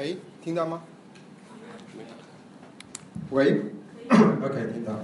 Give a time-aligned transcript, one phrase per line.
[0.00, 0.82] 喂，听到吗？
[3.28, 3.60] 喂
[4.08, 4.98] ，OK，听到。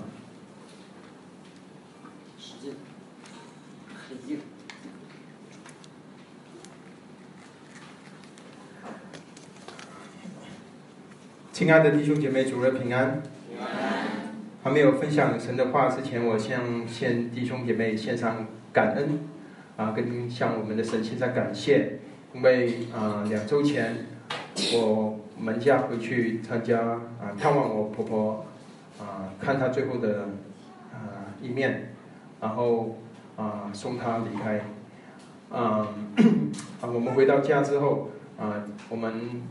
[11.53, 13.21] 亲爱的弟兄姐妹，主日平安。
[13.51, 13.69] 平安。
[14.65, 19.19] 还没有分享神的话之前，我向先弟兄姐妹献上感恩，
[19.77, 21.99] 啊，跟向我们的神献上感谢，
[22.33, 24.07] 因为啊，两周前
[24.75, 28.47] 我们家回去参加啊探望我婆婆，
[28.99, 30.29] 啊，看她最后的
[30.93, 31.93] 啊一面，
[32.41, 32.97] 然后
[33.37, 34.63] 啊送她离开，
[35.51, 35.89] 啊
[36.81, 39.43] 啊我们回到家之后啊我们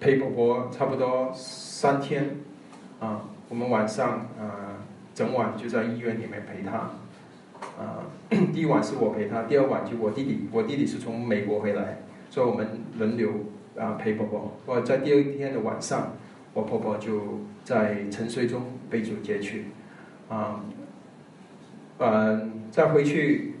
[0.00, 2.36] 陪婆婆差不多三天，
[3.00, 6.90] 啊我们晚上啊整晚就在医院里面陪她，
[7.82, 8.04] 啊
[8.52, 13.30] 第一晚是我陪她，第二晚就我弟弟，我弟弟是从美国回来，所以我们轮流。
[13.78, 14.52] 啊，陪婆婆。
[14.66, 16.12] 我在第二天的晚上，
[16.52, 19.66] 我婆婆就在沉睡中被主接去。
[20.28, 20.64] 啊，
[21.98, 23.54] 嗯，在回去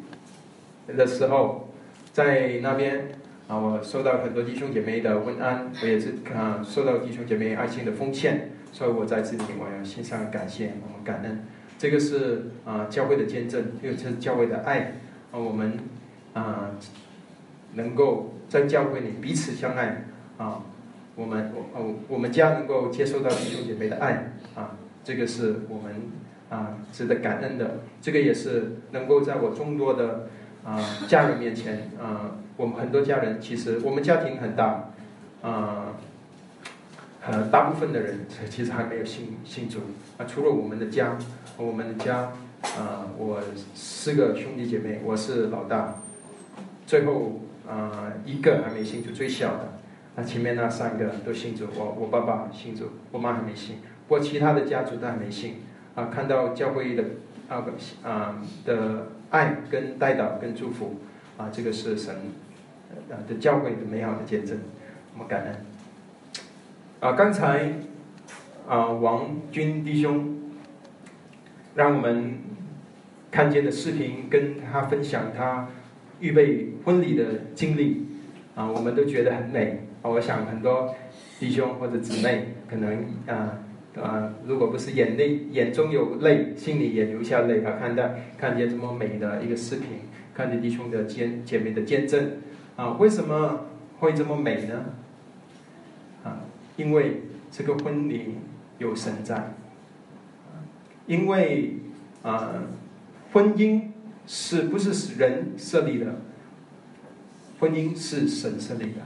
[0.86, 1.68] 的时候，
[2.12, 3.08] 在那边
[3.48, 11.44] 啊，我收到很多弟兄姐妹的问安，我也是啊，受到弟兄姐妹爱心的奉献，所以我在这里我要献上感谢，我们感恩。
[11.78, 14.92] 这个是啊，教会的见证，这个是教会的爱
[15.30, 15.78] 啊，我们
[16.34, 16.70] 啊，
[17.72, 18.34] 能够。
[18.52, 20.04] 在教会里彼此相爱
[20.36, 20.60] 啊，
[21.14, 25.94] 我们我哦我们家能够接受到弟兄姐妹的爱啊，这个是我们
[26.50, 27.78] 啊值得感恩的。
[28.02, 30.28] 这个也是能够在我众多的
[30.66, 34.90] 啊家人面前啊，我们很多家人其实我们家庭很大
[35.40, 35.94] 啊，
[37.26, 39.78] 呃大部分的人其实还没有信信主
[40.18, 41.16] 啊，除了我们的家，
[41.56, 42.30] 我们的家
[42.76, 43.40] 啊，我
[43.74, 45.94] 四个兄弟姐妹，我是老大，
[46.86, 47.40] 最后。
[47.68, 49.78] 啊，一个还没信主，最小的，
[50.16, 53.76] 那前面那三个都信主，我我爸爸信主，我妈还没信，
[54.08, 55.56] 不过其他的家族都还没信。
[55.94, 57.04] 啊，看到教会的
[57.48, 57.64] 啊
[58.02, 61.00] 啊的爱跟带导跟祝福，
[61.36, 62.14] 啊，这个是神
[63.10, 64.58] 啊的教会的美好的见证，
[65.12, 65.56] 我们感恩。
[67.00, 67.74] 啊，刚才
[68.66, 70.50] 啊王军弟兄
[71.74, 72.38] 让我们
[73.30, 75.68] 看见的视频，跟他分享他。
[76.22, 78.06] 预备婚礼的经历
[78.54, 80.08] 啊，我们都觉得很美啊。
[80.08, 80.94] 我想很多
[81.40, 83.58] 弟兄或者姊妹可能啊
[84.00, 87.76] 啊，如果不是眼泪眼中有泪，心里也流下泪啊。
[87.80, 89.86] 看到看见这么美的一个视频，
[90.32, 92.30] 看见弟兄的见姐妹的见证
[92.76, 93.66] 啊，为什么
[93.98, 94.84] 会这么美呢？
[96.22, 96.38] 啊，
[96.76, 98.36] 因为这个婚礼
[98.78, 99.52] 有神在，
[101.08, 101.74] 因为
[102.22, 102.62] 啊，
[103.32, 103.91] 婚姻。
[104.34, 106.06] 是不是人设立的？
[107.60, 109.02] 婚姻是神设立的。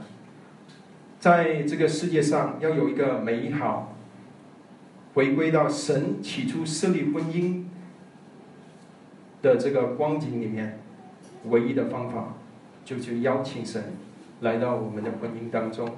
[1.19, 3.93] 在这个世界上，要有一个美好，
[5.13, 7.65] 回归到神起初设立婚姻
[9.41, 10.79] 的这个光景里面，
[11.49, 12.35] 唯一的方法，
[12.85, 13.83] 就是邀请神
[14.39, 15.89] 来到我们的婚姻当中。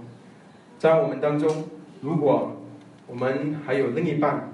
[0.79, 1.67] 在我们当中，
[2.01, 2.57] 如果
[3.05, 4.49] 我们还有另一半，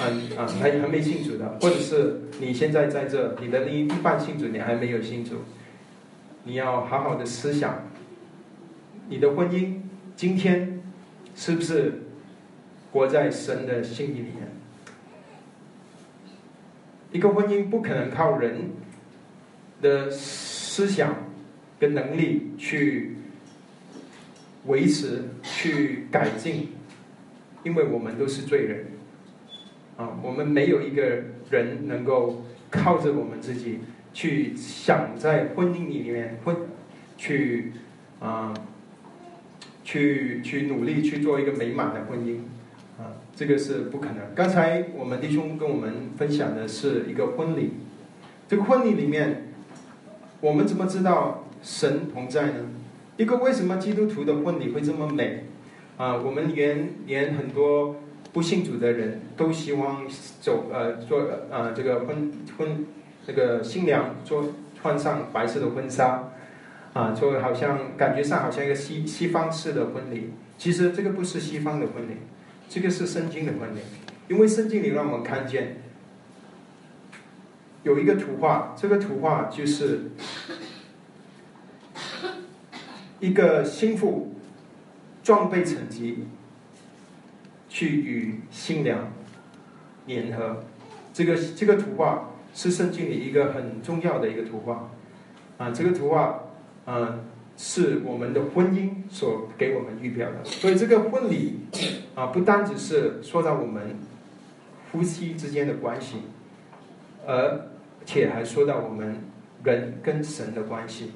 [0.00, 5.36] 嗯啊，还还没信主的，或者是你现在在这，你的另一半信主，你还没有信主，
[6.42, 7.86] 你要好好的思想，
[9.08, 9.80] 你的婚姻
[10.16, 10.82] 今天
[11.36, 12.02] 是不是
[12.92, 14.48] 活在神的心意里面？
[17.12, 18.72] 一个婚姻不可能靠人
[19.80, 21.14] 的思想
[21.78, 23.16] 跟能力去
[24.66, 26.70] 维持、去改进，
[27.62, 28.86] 因为我们都是罪人。
[29.96, 31.02] 啊，我们没有一个
[31.50, 33.78] 人能够靠着我们自己
[34.12, 36.56] 去想在婚姻里面婚，
[37.16, 37.72] 去
[38.18, 38.52] 啊，
[39.84, 42.38] 去去努力去做一个美满的婚姻，
[42.98, 44.34] 啊，这个是不可能。
[44.34, 47.74] 刚才我们弟兄跟我们分享的是一个婚礼，
[48.48, 49.52] 这个婚礼里面，
[50.40, 52.68] 我们怎么知道神同在呢？
[53.16, 55.44] 一个为什么基督徒的婚礼会这么美？
[55.96, 57.94] 啊，我们连连很多。
[58.34, 60.04] 不信主的人都希望
[60.40, 62.84] 走呃做呃这个婚婚
[63.24, 64.52] 这个新娘做
[64.82, 66.30] 穿上白色的婚纱
[66.92, 70.32] 啊，就好像感觉上好像一个西西方式的婚礼。
[70.58, 72.16] 其实这个不是西方的婚礼，
[72.68, 73.78] 这个是圣经的婚礼。
[74.26, 75.82] 因为圣经里让我们看见
[77.84, 80.10] 有一个图画，这个图画就是
[83.20, 84.34] 一个心腹
[85.22, 86.26] 装备成疾。
[87.74, 89.10] 去与新娘
[90.06, 90.62] 联合，
[91.12, 94.88] 这个这个图画是圣经里一个很重要的一个图画，
[95.58, 96.38] 啊，这个图画，
[96.86, 97.24] 嗯，
[97.56, 100.44] 是我们的婚姻所给我们预表的。
[100.44, 101.62] 所以这个婚礼
[102.14, 103.98] 啊，不单只是说到我们
[104.92, 106.18] 夫妻之间的关系，
[107.26, 107.70] 而
[108.06, 109.16] 且还说到我们
[109.64, 111.10] 人跟神的关系。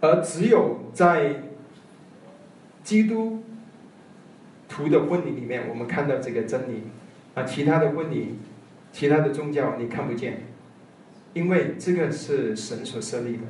[0.00, 1.42] 而只有在
[2.84, 3.42] 基督
[4.76, 6.82] 徒的婚礼里面，我们看到这个真理
[7.34, 8.34] 啊，其他的婚礼、
[8.92, 10.42] 其他的宗教你看不见，
[11.32, 13.42] 因为这个是神所设立的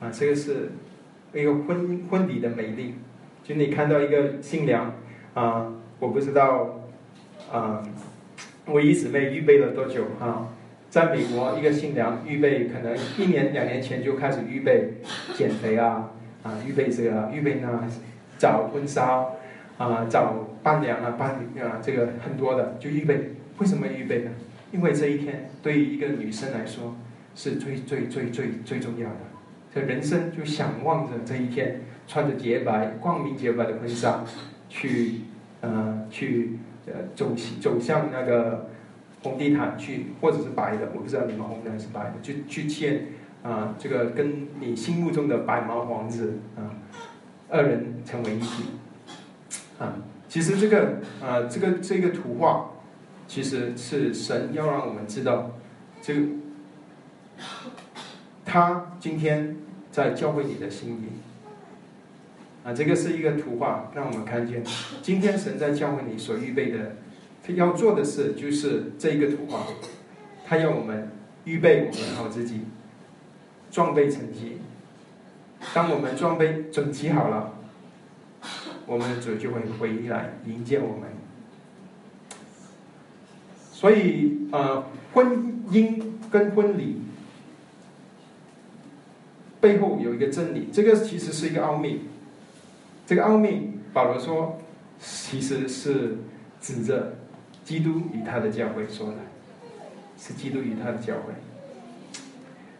[0.00, 0.72] 啊，这个是
[1.32, 2.96] 一个婚婚礼的美丽。
[3.44, 4.92] 就你看到一个新娘
[5.32, 6.80] 啊，我不知道
[7.52, 7.80] 啊，
[8.66, 10.48] 我一姊妹预备了多久啊？
[10.90, 14.94] 在美国，一个新娘预备可能一年两年前就开始预备
[15.34, 16.10] 减肥啊，
[16.42, 17.88] 啊，预备这个，预备呢
[18.36, 19.24] 找婚纱
[19.78, 21.30] 啊，找伴娘啊，伴
[21.64, 23.36] 啊，这个很多的就预备。
[23.58, 24.30] 为什么预备呢？
[24.72, 26.94] 因为这一天对于一个女生来说
[27.34, 29.16] 是最最最最最重要的，
[29.74, 34.24] 这人生就想望着这一天，穿着洁白、光明洁白的婚纱，
[34.68, 35.22] 去
[35.62, 38.68] 呃去呃走走向那个。
[39.20, 43.06] 红地毯去，或者是白的，我不知道你们红的还是白的，就去见
[43.42, 46.70] 啊，这个跟你心目中的白马王子啊，
[47.48, 48.62] 二人成为一体
[49.78, 49.94] 啊。
[50.28, 52.70] 其实这个啊，这个这个图画，
[53.26, 55.52] 其实是神要让我们知道，
[56.02, 56.20] 这个
[58.44, 59.56] 他今天
[59.90, 61.06] 在教会你的心意
[62.62, 64.62] 啊，这个是一个图画，让我们看见
[65.00, 66.96] 今天神在教会你所预备的。
[67.42, 69.60] 他要做的事就是这一个图画，
[70.46, 71.08] 他要我们
[71.44, 72.60] 预备我们好自己，
[73.70, 74.58] 装备成绩。
[75.72, 77.57] 当我们装备整齐好了，
[78.88, 81.08] 我们的主就会回来迎接我们。
[83.70, 87.02] 所以，呃，婚姻跟婚礼
[89.60, 92.00] 背后有一个真理，这个其实是一个奥秘。
[93.06, 94.58] 这个奥秘，保罗说，
[94.98, 96.16] 其实是
[96.60, 97.14] 指着。
[97.64, 99.16] 基督与他的教会说的，
[100.18, 101.34] 是基督与他的教会。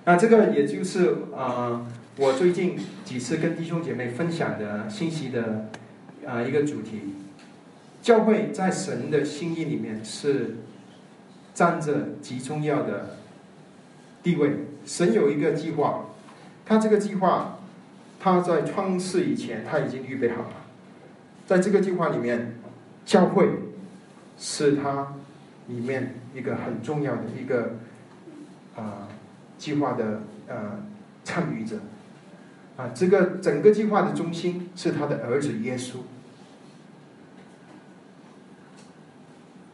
[0.06, 5.68] 那这个也就是啊，我最近几次跟弟兄姐妹分享的信息的
[6.28, 7.00] 啊一个主题。
[8.02, 10.56] 教会在神的心意里面是
[11.54, 13.16] 占着极重要的
[14.22, 14.50] 地位。
[14.84, 16.04] 神有一个计划，
[16.66, 17.58] 他这个计划
[18.20, 20.52] 他在创世以前他已经预备好了。
[21.46, 22.52] 在这个计划里面，
[23.06, 23.48] 教会。
[24.40, 25.16] 是他
[25.66, 27.74] 里面一个很重要的一个
[28.76, 29.08] 啊
[29.58, 30.80] 计划的呃
[31.24, 31.74] 参与者
[32.76, 35.96] 啊，这个整个计划的中心是他的儿子耶稣。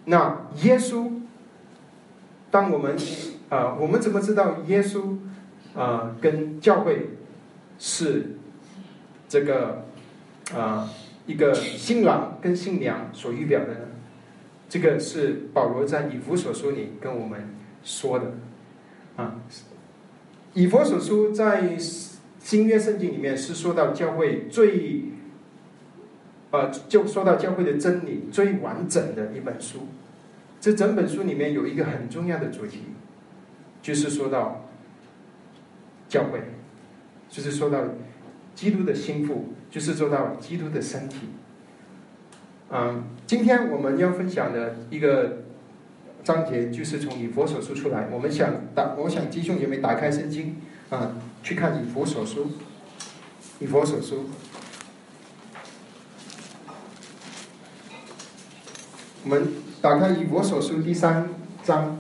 [0.05, 1.11] 那耶稣，
[2.51, 2.97] 当我们
[3.49, 5.17] 啊，我们怎么知道耶稣
[5.75, 7.11] 啊跟教会
[7.79, 8.37] 是
[9.29, 9.87] 这个
[10.55, 10.91] 啊
[11.27, 13.81] 一个新郎跟新娘所预表的呢？
[14.69, 17.49] 这个是保罗在以弗所书里跟我们
[17.83, 18.33] 说的，
[19.17, 19.37] 啊，
[20.53, 21.79] 以弗所书在
[22.41, 25.05] 新约圣经里面是说到教会最，
[26.55, 29.89] 呃，就说到教会的真理最完整的一本书。
[30.61, 32.83] 这整本书里面有一个很重要的主题，
[33.83, 34.65] 就是说到
[36.09, 36.41] 教会，
[37.29, 37.81] 就是说到
[38.55, 41.31] 基督的心腹，就是说到基督的身体。
[42.71, 45.39] 嗯，今天我们要分享的一个
[46.23, 48.07] 章节就是从以佛所书出来。
[48.13, 50.59] 我们想打，我想弟兄姐妹打开圣经
[50.91, 52.47] 啊，去看以佛所书。
[53.61, 54.25] 以佛所书，
[59.25, 59.49] 我们
[59.81, 61.31] 打开以我所书第三
[61.63, 61.99] 章。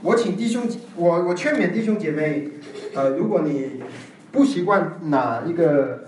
[0.00, 2.48] 我请弟兄，我我劝勉弟兄姐妹，
[2.94, 3.82] 呃，如果你
[4.32, 6.04] 不习惯拿一个，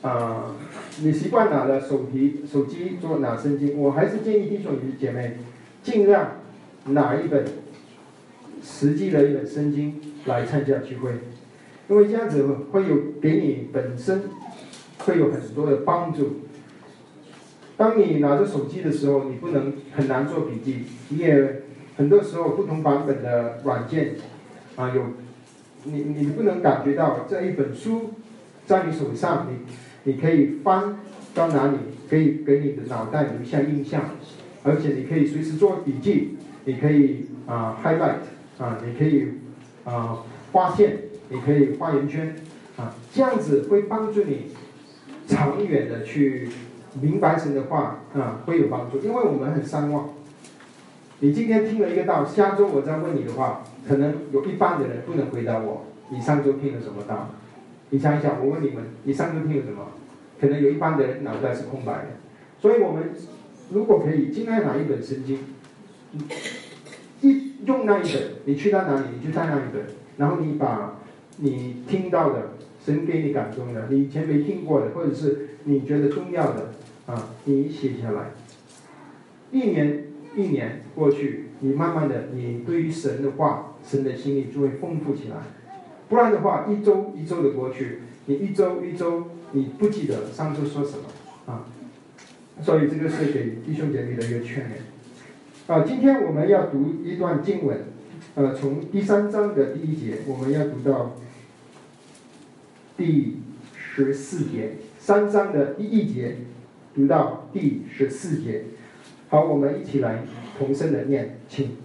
[0.00, 0.56] 啊，
[1.02, 5.36] 你习惯拿的手提手机做拿圣经，我还是建议弟兄姐妹
[5.82, 6.38] 尽量
[6.86, 7.44] 拿一本
[8.64, 11.12] 实际的一本圣经来参加聚会，
[11.88, 14.22] 因为这样子会有给你本身
[14.98, 16.40] 会有很多的帮助。
[17.76, 21.62] 当你拿着手机的时候，你不能很难做笔记，你也
[21.96, 24.16] 很多时候不同版本的软件
[24.76, 25.02] 啊有。
[25.84, 28.14] 你你不能感觉到这一本书
[28.66, 30.98] 在你手上，你你可以翻
[31.34, 31.78] 到哪里，
[32.10, 34.02] 可以给你的脑袋留下印象，
[34.64, 38.16] 而且你可以随时做笔记，你可以啊 highlight
[38.58, 39.28] 啊，你可以
[39.84, 40.18] 啊
[40.50, 40.98] 划线，
[41.30, 42.34] 你可以画圆圈
[42.76, 44.52] 啊，这样子会帮助你
[45.26, 46.48] 长远的去
[47.00, 50.10] 明白神的话啊，会有帮助，因为我们很善忘，
[51.20, 55.84] 你今天听了一个道，下周我再问你的话，可能有一半的人不能回答我。
[56.10, 57.28] 你上周听了什么道？
[57.90, 59.88] 你想一想，我问你们，你上周听了什么？
[60.40, 62.06] 可能有一半的人脑袋是空白的。
[62.60, 63.10] 所以我们
[63.70, 65.38] 如果可以，今天拿一本圣经，
[67.20, 69.82] 一用那一本，你去到哪里，你就带那一本，
[70.16, 70.97] 然后你把
[71.38, 72.50] 你听到的、
[72.84, 76.70] 神给你感动的、你以前没听过的，或者是你觉得重要的
[77.06, 78.30] 啊，你写下来。
[79.50, 80.04] 一年
[80.36, 85.36] 一年过去，你慢慢的，你对于神的话、神的心意就会丰富起来。
[86.08, 91.04] 不然的话，一周一周的过去，你一周一周你不记得上周说什么
[91.46, 91.66] 啊？
[92.62, 95.72] 所以这个是给弟兄姐妹的一个劝勉。
[95.72, 97.78] 啊，今天我们要读一段经文，
[98.34, 101.16] 呃，从第三章的第一节，我们要读到
[102.98, 103.36] 第
[103.76, 106.38] 十四节，三章的第一节
[106.96, 108.64] 读到第十四节。
[109.28, 110.24] 好，我们一起来
[110.58, 111.76] 同声的念，请。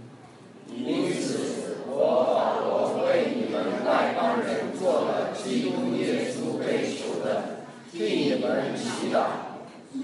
[0.75, 9.53] 因此，我保罗为你们外邦人做了基督耶稣被囚的，替你们祈祷，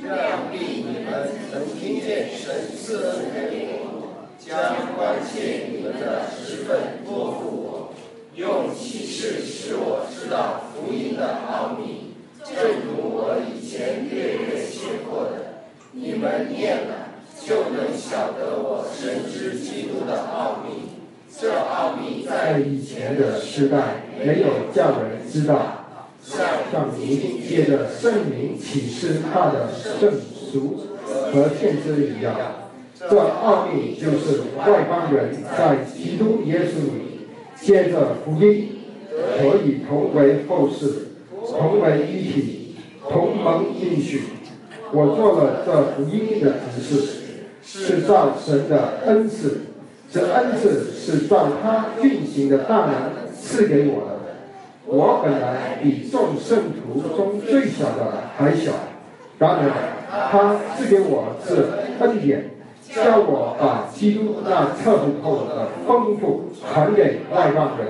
[0.05, 7.93] 让必你们能听见神赐恩给我，将关切你们的十分托付我，
[8.35, 17.09] 用启示使我知道福音的奥秘，正如我以前略略写过的，你们念了。
[17.41, 20.89] 就能晓得我深知基督的奥秘。
[21.35, 25.85] 这奥秘在以前的时代没有叫人知道，
[26.21, 30.81] 像如今借着圣灵启示他的圣俗
[31.31, 32.35] 和先知一样。
[32.99, 37.27] 这奥秘就是外邦人在基督耶稣里
[37.59, 38.78] 借着福音
[39.39, 41.07] 可以同为后世，
[41.47, 42.75] 同为一体，
[43.09, 44.23] 同盟应许。
[44.91, 47.15] 我做了这福音的指示。
[47.61, 49.59] 是造神的恩赐，
[50.09, 54.19] 这恩赐是照他运行的大能赐给我的。
[54.85, 58.71] 我本来比众圣徒中最小的还小，
[59.37, 59.69] 然而
[60.31, 61.67] 他赐给我是
[61.99, 62.49] 恩典，
[62.87, 67.87] 叫我把基督那测不透的丰富传给外邦人，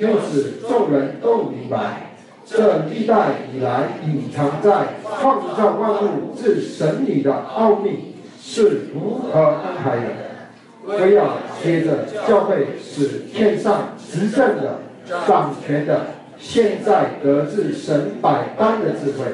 [0.00, 2.14] 又使众人都明白
[2.44, 8.10] 这历代以来隐藏在创造万物至神里的奥秘。
[8.42, 10.98] 是如何安排的？
[10.98, 14.80] 非要接着教会使天上执政的、
[15.28, 16.06] 掌权的，
[16.38, 19.26] 现在得至神百般的智慧。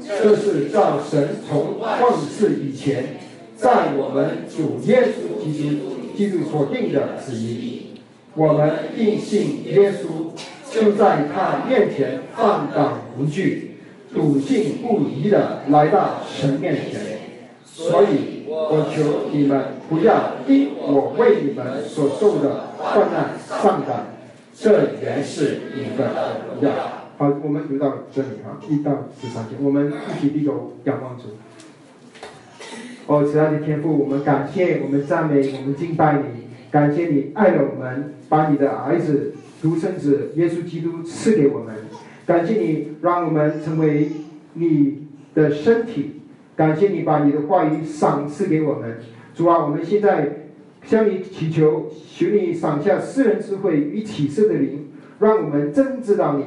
[0.00, 1.98] 这是照神从万
[2.30, 3.16] 世以前，
[3.56, 7.85] 在我们主耶稣基督基督所定的旨意。
[8.36, 10.30] 我们应信耶稣，
[10.70, 13.76] 就在他面前放胆无惧、
[14.14, 17.00] 笃信不疑的来到神面前。
[17.64, 24.06] 所以，我求你们不要因我为你们所受的患难上当，
[24.54, 26.70] 这原是你们的荣耀。
[27.18, 31.24] 好，我们读到这里哈，一到十三节，我们一起低头仰望主。
[33.06, 41.74] 哦，慈爱的天父，我们感谢，我们赞美，我们敬拜你，感谢你爱了我们，把你的儿子独生子耶稣基督赐给我们，
[42.26, 44.10] 感谢你让我们成为
[44.54, 46.12] 你的身体。
[46.56, 48.96] 感谢你把你的话语赏赐给我们，
[49.34, 50.46] 主啊，我们现在
[50.82, 54.88] 向你祈求，求你赏下私人智慧与启示的灵，
[55.20, 56.44] 让我们真知道你，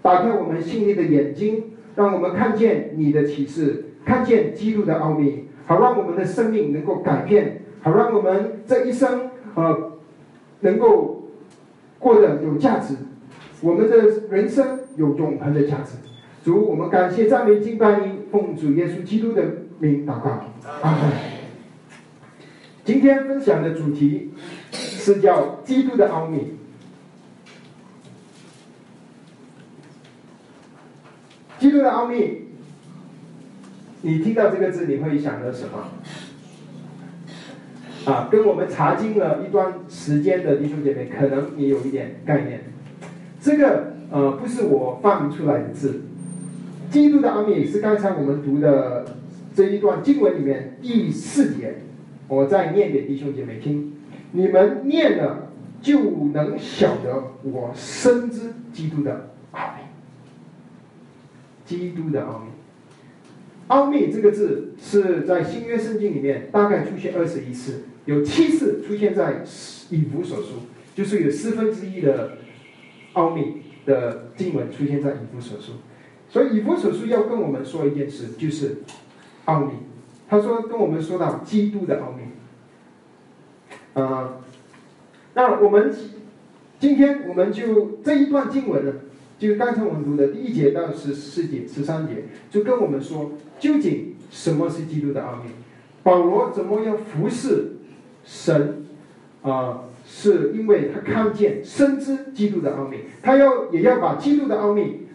[0.00, 9.27] 打开我们心里的眼睛，让我们看见你的启示，看见基督的奥秘，好让我们的生命能够改变，好让我们这一生
[9.58, 9.92] 呃
[10.60, 11.28] 能够
[11.98, 12.94] 过得有价值，
[13.60, 13.96] 我们的
[14.30, 15.92] 人生有永恒的价值。
[16.44, 19.44] 主，我们感谢赞美敬拜你，奉主耶稣基督的
[19.78, 20.44] 名祷告。
[20.82, 21.10] 阿门。
[22.84, 24.32] 今天分享的主题
[24.72, 26.54] 是叫基督的奥秘。
[31.58, 32.44] 基督的奥秘，
[34.02, 35.88] 你听到这个字，你会想到什么？
[38.08, 42.62] 啊，跟我们查经了一段时间的弟兄姐妹，可能也有一点概念。
[43.38, 46.00] 这个呃，不是我发明出来的字。
[46.90, 49.04] 基督的奥秘是刚才我们读的
[49.54, 51.82] 这一段经文里面第四节，
[52.28, 53.92] 我再念给弟兄姐妹听。
[54.32, 55.50] 你们念了
[55.82, 56.00] 就
[56.32, 59.82] 能晓得我深知基督的奥秘。
[61.66, 62.46] 基督的奥秘，
[63.66, 69.44] 奥秘这个字是在新约圣经里面大概出现二十一次，有七次出现在
[69.90, 70.62] 以弗所书，
[70.94, 72.38] 就是有四分之一的
[73.12, 75.72] 奥秘的经文出现在以弗所书。
[76.30, 78.78] 所以以弗所书要跟我们说一件事，就是
[79.44, 79.72] 奥秘。
[80.26, 82.22] 他说跟我们说到基督的奥秘。
[84.00, 84.40] 啊，
[85.34, 85.94] 那我们
[86.80, 88.92] 今天我们就这一段经文呢，
[89.38, 95.50] 就刚才我们读的第一节到十四节、十三节，就跟我们说究竟什么是基督的奥秘，
[96.02, 97.74] 保罗怎么样服侍
[98.28, 98.84] 神
[99.42, 99.80] 啊？
[100.10, 105.06] 是因为他看见、深知基督的奥秘，他要也要把基督的奥秘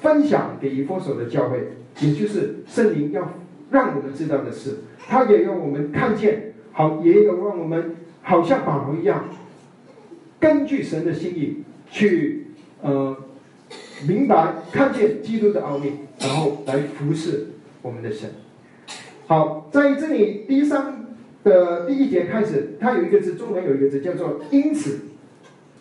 [0.00, 1.68] 分享给以弗所的教会，
[2.00, 3.32] 也就是圣灵要
[3.70, 9.24] 让我们知道的事，他也要我们看见，好，也有让我们好像保罗一样，
[10.40, 12.48] 根据神的心意去
[12.82, 13.16] 呃
[14.08, 17.46] 明白、看见基督的奥秘，然后来服侍
[17.82, 18.28] 我们的神。
[19.28, 21.09] 好，在这里第三。
[21.42, 25.00] 的第一节开始，它有一个字，中文有一个字叫做“因此”，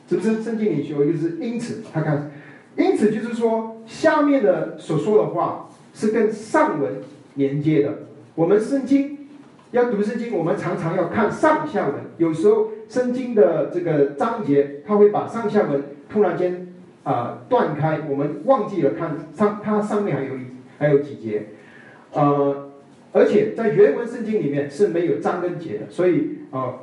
[0.07, 0.41] 是不是？
[0.41, 2.31] 圣经里学有一个字“因此”，它看，
[2.77, 6.93] 因此就是说，下面的所说的话是跟上文
[7.35, 7.99] 连接的。
[8.35, 9.27] 我们圣经
[9.71, 11.95] 要读圣经，我们常常要看上下文。
[12.17, 16.73] 有时候圣经的这个章节，它会把上下文突然间
[17.03, 20.39] 啊断开，我们忘记了看上，它上面还有一
[20.77, 21.47] 还有几节，
[22.13, 22.68] 呃。
[23.11, 26.75] 而且在原文圣经里面是没有章跟节的，所以啊，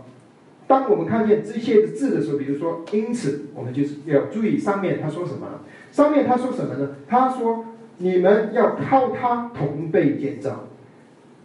[0.66, 5.46] 当我们看见这些字的时候，比如说因此，我们就是要注意上面他说什么。
[5.92, 6.96] 上面他说什么呢？
[7.08, 7.64] 他说
[7.98, 10.68] 你们要靠他同被建造，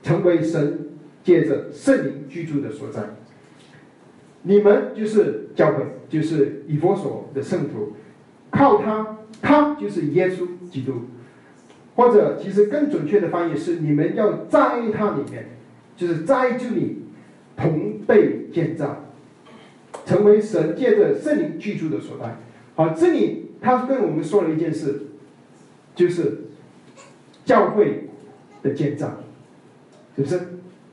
[0.03, 0.89] 成为神
[1.23, 3.01] 借着圣灵居住的所在。
[4.41, 7.93] 你们就是教会，就是以佛所的圣徒，
[8.49, 10.93] 靠他，他就是耶稣基督。
[11.95, 15.47] 或者，其实更准确的翻译是：你们要在它里面，
[15.95, 17.03] 就是在这里
[17.57, 19.05] 同被建造，
[20.05, 22.37] 成为神借着圣灵居住的所在。
[22.75, 25.07] 好，这里他跟我们说了一件事，
[25.93, 26.45] 就是
[27.43, 28.09] 教会
[28.63, 29.17] 的建造，
[30.15, 30.39] 是不是？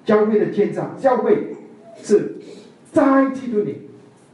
[0.04, 1.48] 教会的建造，教会
[2.02, 2.36] 是
[2.90, 3.88] 在基督里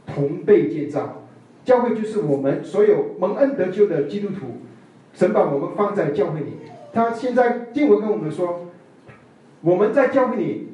[0.05, 1.21] 同被建造。
[1.65, 4.61] 教会就是我们所有蒙恩得救的基督徒。
[5.15, 6.57] 神把我们放在教会里，
[6.93, 8.67] 他现在经文跟我们说，
[9.61, 10.67] 我们在教会里，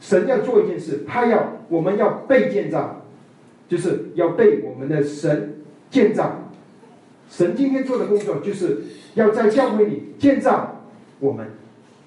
[0.00, 3.02] 神要做一件事，他要我们要被建造，
[3.68, 5.56] 就是要被我们的神
[5.90, 6.40] 建造。
[7.28, 8.82] 神今天做的工作，就是
[9.14, 10.82] 要在教会里建造
[11.18, 11.48] 我们，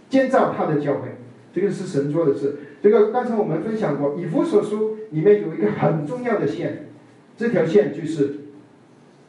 [0.10, 1.10] 建造他的教会。
[1.54, 2.56] 这个是神做的事。
[2.82, 6.88] 这个刚才我们分享过，以弗所书里面有一个很重要的线，
[7.36, 8.36] 这条线就是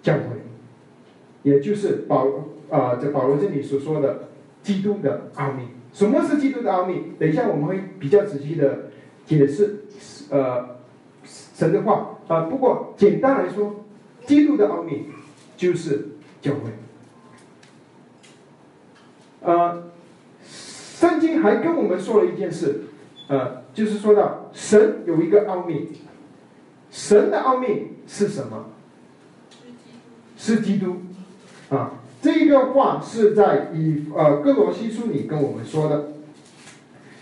[0.03, 0.38] 教会。
[1.43, 2.27] 也就是保
[2.71, 4.29] 啊，这保罗这里所说的
[4.63, 7.13] 基督的奥秘，什么是基督的奥秘？
[7.19, 8.91] 等一下我们会比较仔细的
[9.25, 9.85] 解释，
[10.31, 10.77] 呃，
[11.25, 12.43] 神的话啊。
[12.43, 13.85] 不过简单来说，
[14.27, 15.07] 基督的奥秘
[15.57, 16.09] 就是
[16.43, 16.61] 教会。
[19.41, 19.91] 呃，
[20.45, 22.83] 圣经还跟我们说了一件事，
[23.29, 26.01] 呃，就是说到神有一个奥秘，
[26.91, 28.67] 神的奥秘是什么？
[30.37, 30.97] 是基督。
[31.71, 36.13] 啊，这个话是在以呃哥罗西书里跟我们说的，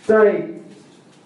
[0.04, 0.50] 在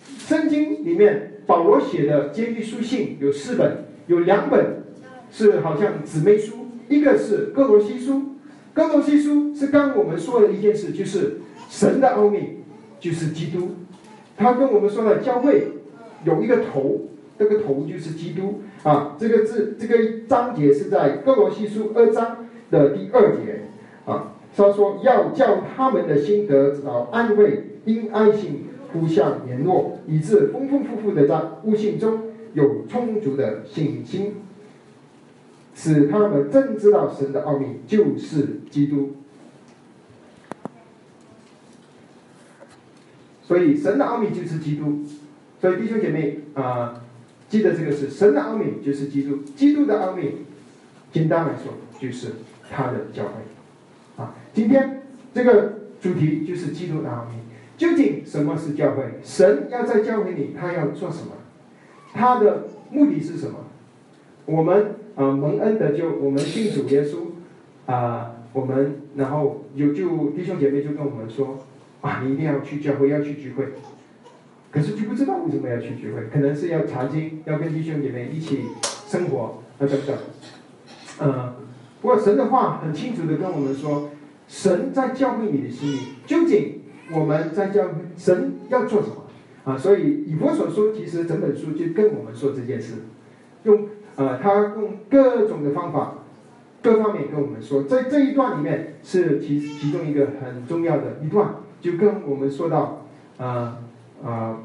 [0.06, 4.84] 圣经里面，保罗写的监狱书信有四本，有两本
[5.30, 8.36] 是好像姊妹书，一个是哥罗西书，
[8.72, 12.60] 哥罗西书是刚我们说的一件事，就是神的奥秘，
[12.98, 13.72] 就是基督，
[14.38, 15.72] 他跟我们说的教会
[16.24, 17.02] 有一个头，
[17.38, 22.46] 这个头就是基督啊，这个字这个章节是在哥罗西书二章。
[22.70, 23.62] 的第二节
[24.06, 34.36] 啊，他说要叫他们的心得到安慰，因爱心互相联络，以致丰丰富富的在悟性中有充足的信心，
[35.74, 39.16] 使他们真知道神的奥秘就是基督。
[43.42, 45.04] 所以神的奥秘就是基督。
[45.60, 47.02] 所以弟兄姐妹啊，
[47.48, 50.46] 记得这个是神的奥秘就是基督，基督的奥秘，
[51.12, 52.28] 简单来说就是。
[52.70, 55.02] 他的教会，啊，今天
[55.34, 57.40] 这个主题就是基督的奥秘。
[57.76, 59.04] 究竟什么是教会？
[59.24, 61.32] 神要在教会里，他要做什么？
[62.12, 63.56] 他的目的是什么？
[64.44, 67.20] 我们啊蒙恩的就我们信主耶稣
[67.86, 71.64] 啊，我们然后有就弟兄姐妹就跟我们说
[72.02, 73.64] 啊，你一定要去教会，要去聚会。
[74.70, 78.66] 可是就不知道为什么要去聚会，可能是要查经，要跟弟兄姐妹一起
[79.08, 80.16] 生活啊等等，
[81.22, 81.54] 嗯。
[82.00, 84.10] 不过神的话很清楚的跟我们说，
[84.48, 86.80] 神在教会你的心意，究竟
[87.12, 89.24] 我们在教神要做什么
[89.64, 89.76] 啊？
[89.76, 92.94] 所以以弗所书其实整本书就跟我们说这件事，
[93.64, 96.14] 用呃他用各种的方法，
[96.82, 103.04] 各方面跟我们说，在这一段里面是其其中一个很重要的一段，就跟我们说到
[103.38, 103.78] 啊
[104.24, 104.60] 啊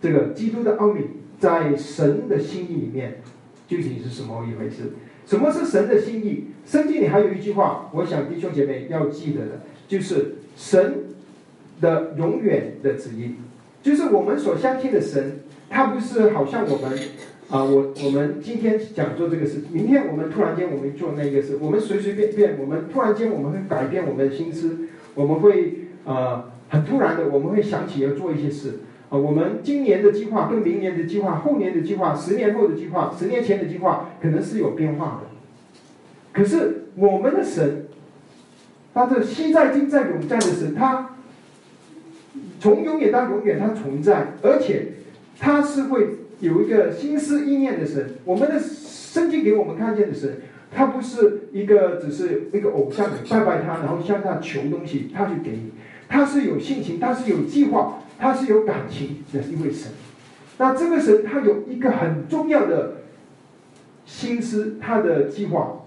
[0.00, 1.00] 这个基督的奥秘。
[1.36, 3.20] 在神的心意里面
[3.68, 4.92] 究竟是什么一回事？
[5.26, 6.44] 什么是神的心意？
[6.66, 10.94] 圣经里还有一句话，我想弟兄姐妹要记得的，就是神
[11.80, 13.34] 的永远的旨意，
[13.82, 16.98] 就是我们所相信的神，他不是好像我们
[17.50, 24.78] 啊，我我们今天讲做这个事，明天我们突然间我们做那个事，我们随随便便，我们突然间我们会改变我们的心思，
[25.14, 28.80] 我们会啊很突然的我们会想起要做一些事
[29.18, 35.28] 我们今年的计划跟明年的计划、后年的计划、十年后的计划、十年前的计划可能是有变化的。
[36.32, 37.86] 可是我们的神，
[38.92, 41.16] 他的昔在、今在、永在的神，他
[42.58, 44.94] 从永远到永远，他存在，而且
[45.38, 46.08] 他是会
[46.40, 48.14] 有一个心思意念的神。
[48.24, 50.38] 我们的圣经给我们看见的神，
[50.74, 55.70] 他不是一个只是一个偶像，拜拜他，然后向他求东西，他就给你。
[56.08, 59.92] 他是有性情，他是有计划，他是有感情的一位神。
[60.56, 63.02] 那这个神，他有一个很重要的
[64.06, 65.82] 心思，他的计划。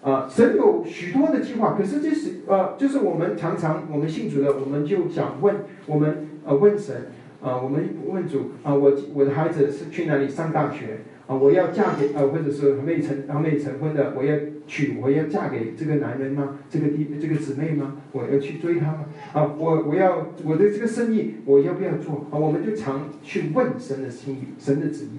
[0.00, 7.08] 啊，神有许多的计划，可是这是呃，就是我们常常我们信主的，我们就想问我们呃问神
[7.42, 11.36] 啊，我们问主啊，我我的孩子是去哪里上大学啊？
[11.36, 14.34] 我要嫁给呃，或者是还没成还没成婚的，我要
[14.66, 16.58] 娶我要嫁给这个男人吗？
[16.70, 17.96] 这个弟这个姊妹吗？
[18.12, 19.04] 我要去追她吗？
[19.32, 22.38] 啊，我我要我的这个生意我要不要做啊？
[22.38, 25.18] 我们就常去问神的心意，神的旨意。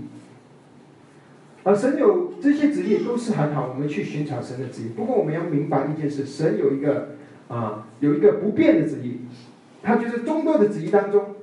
[1.64, 4.90] 而神有这些旨意都是很好，我们去寻找神的旨意。
[4.96, 7.16] 不过我们要明白一件事：神有一个
[7.48, 9.22] 啊，有一个不变的旨意，
[9.82, 11.36] 他就是众多的旨意当中，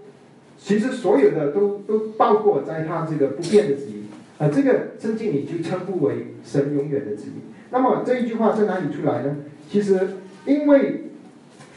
[0.56, 4.02] 其实所有的都都包括在他这个不变的旨意。
[4.38, 7.40] 啊，这个圣经里就称呼为神永远的旨意。
[7.72, 9.36] 那么这一句话在哪里出来呢？
[9.68, 9.98] 其实
[10.46, 11.06] 因为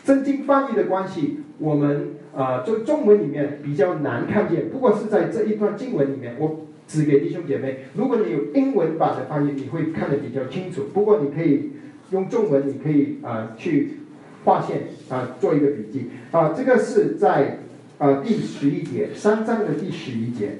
[0.03, 4.69] 圣经翻译的关系，我们啊，就中文里面比较难看见。
[4.69, 6.61] 不过是在这一段经文里面，我。
[6.87, 10.83] 指给弟兄姐妹，如果你有英文版的翻译，你会看得比较清楚。
[10.93, 11.71] 不过你可以
[12.11, 14.01] 用中文，你可以啊去
[14.43, 16.53] 划线啊做一个笔记啊。
[16.55, 17.57] 这个是在
[17.97, 20.59] 啊第十一节，三章的第十一节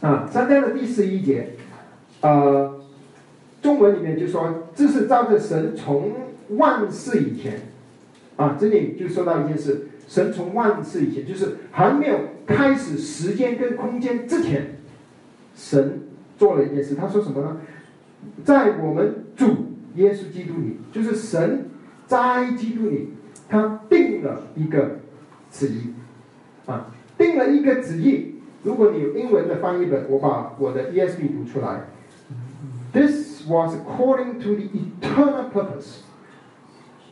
[0.00, 1.50] 啊，三章的第十一节，
[2.22, 2.75] 呃，
[3.66, 6.12] 中文里面就说这是照着神从
[6.50, 7.62] 万世以前
[8.36, 14.76] 啊，这里就说到一件事，神从万世以前，就是还没有开始时间跟空间之前。
[15.56, 16.02] 神
[16.38, 17.56] 做了一件事，他说什么呢？
[18.44, 19.46] 在我们主
[19.96, 21.68] 耶稣基督里，就是神
[22.06, 23.08] 在基督里，
[23.48, 24.98] 他定了一个
[25.50, 25.92] 旨意，
[26.66, 28.36] 啊，定了一个旨意。
[28.62, 31.86] 如果你有英文的翻译本，我把我的 ESV 读出来。
[32.92, 36.02] This was according to the eternal purpose.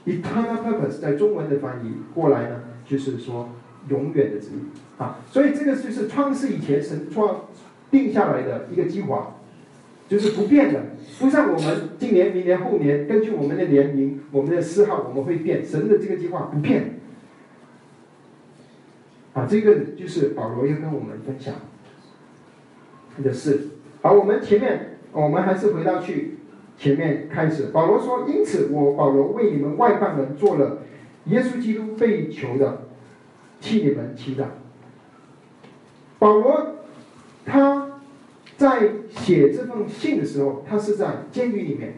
[0.05, 3.49] Eternal purpose 在中文的翻译过来呢，就是说
[3.89, 5.19] 永远的旨意啊。
[5.31, 7.47] 所以这个就是创世以前神创。
[7.91, 9.37] 定下来的一个计划，
[10.09, 10.83] 就是不变的，
[11.21, 15.65] 不像我们今年、明年、后年，根据我们的年龄、我们的嗜好，我们会变。
[15.65, 16.99] 神的这个计划不变。
[19.33, 21.55] 啊，这个就是保罗要跟我们分享
[23.23, 23.69] 的事。
[24.03, 26.39] 好，我们前面，我们还是回到去
[26.77, 27.69] 前面开始。
[27.73, 30.83] 保罗说：“因此，我保罗为你们外邦人做了
[31.27, 32.83] 耶稣基督被囚的，
[33.63, 34.45] 替你们祈祷。”
[36.21, 36.71] 保罗。
[37.47, 38.01] 他
[38.57, 41.97] 在写这封信的时候，他是在监狱里面。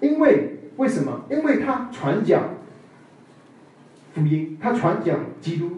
[0.00, 1.26] 因为为什么？
[1.30, 2.54] 因为他传讲
[4.14, 5.72] 福音，他传讲基督，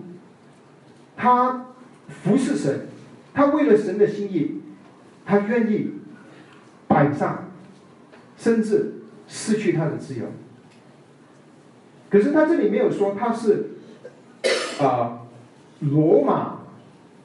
[1.16, 1.66] 他
[2.08, 2.86] 服侍神，
[3.34, 4.60] 他为了神的心意，
[5.24, 5.90] 他愿意
[6.88, 7.44] 摆上，
[8.36, 8.94] 甚至
[9.28, 10.26] 失去他的自由。
[12.10, 13.70] 可是他这里没有说他是
[14.80, 15.22] 啊
[15.80, 16.58] 罗马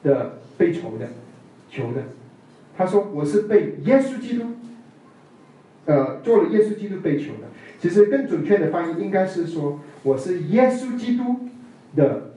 [0.02, 0.38] 的。
[0.58, 1.08] 被囚的，
[1.70, 2.04] 囚的，
[2.76, 4.44] 他说我是被耶稣基督，
[5.86, 7.48] 呃，做了耶稣基督被囚的。
[7.80, 11.48] 其实更准确的翻译应该是说我是耶稣基督
[11.96, 12.34] 的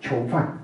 [0.00, 0.60] 囚犯。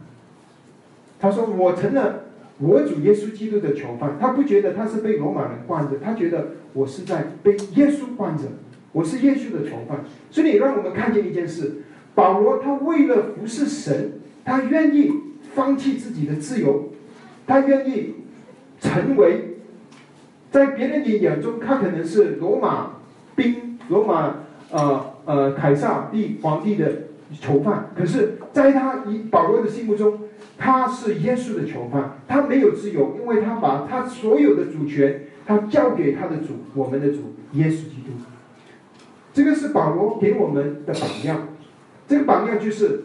[1.20, 2.23] 他说我成了
[2.58, 4.16] 我主耶稣基督的囚犯。
[4.20, 8.44] 他不觉得他是被罗马人关着，他觉得我是在被耶稣关着，
[8.92, 10.04] 我是耶稣的囚犯。
[10.30, 11.82] 所以让我们看见一件事：
[12.14, 14.12] 保罗他为了服侍神，
[14.44, 15.12] 他愿意
[15.54, 16.90] 放弃自己的自由。
[17.46, 18.14] 他愿意
[18.80, 19.58] 成为
[20.50, 22.92] 在别人的眼中，他可能是罗马
[23.36, 24.36] 兵、罗马
[24.70, 26.90] 呃呃凯撒帝皇帝的
[27.38, 30.20] 囚犯，可是，在他以保罗的心目中，
[30.56, 38.12] 他是耶稣的囚犯，他没有自由，因为他把他所有的主权，他交给他的主，我们的主耶稣基督。
[39.32, 41.48] 这个是保罗给我们的榜样，
[42.06, 43.02] 这个榜样就是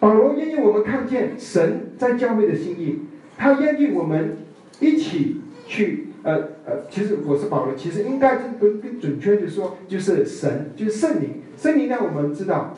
[0.00, 3.00] 保罗愿意我们看见神在教会的心意，
[3.36, 4.38] 他愿意我们
[4.80, 12.74] 一起去，呃呃，其实我是保罗，其实应该更更更准确的说，就是神，就是圣灵，圣灵让我们知道，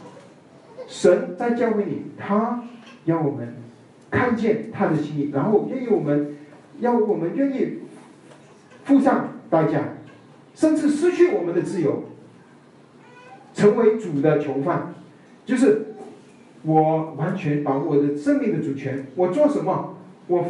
[0.87, 2.63] 神在教会里，他
[3.05, 3.55] 要我们
[4.11, 6.37] 看见他的心意，然后愿意我们，
[6.81, 7.79] 要我们愿意
[8.85, 9.83] 付上代价，
[10.55, 12.05] 甚至失去我们的自由，
[13.55, 14.95] 成为主的囚犯，
[15.45, 15.87] 就是
[16.63, 19.97] 我完全把我的生命的主权，我做什么，
[20.29, 20.47] 我